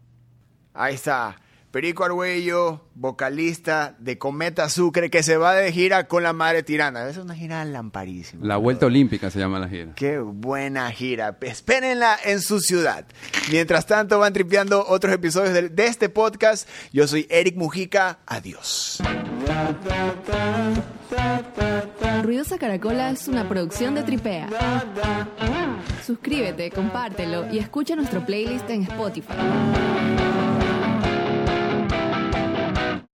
[0.72, 1.36] Ahí está.
[1.70, 7.08] Perico Arguello, vocalista de Cometa Sucre, que se va de gira con la madre tirana.
[7.08, 8.44] Es una gira lamparísima.
[8.44, 9.92] La Vuelta Olímpica se llama la gira.
[9.94, 11.38] Qué buena gira.
[11.40, 13.06] Espérenla en su ciudad.
[13.52, 16.68] Mientras tanto, van tripeando otros episodios de, de este podcast.
[16.92, 18.18] Yo soy Eric Mujica.
[18.26, 19.00] Adiós.
[22.24, 24.48] Ruidosa Caracola es una producción de Tripea.
[26.04, 29.34] Suscríbete, compártelo y escucha nuestro playlist en Spotify.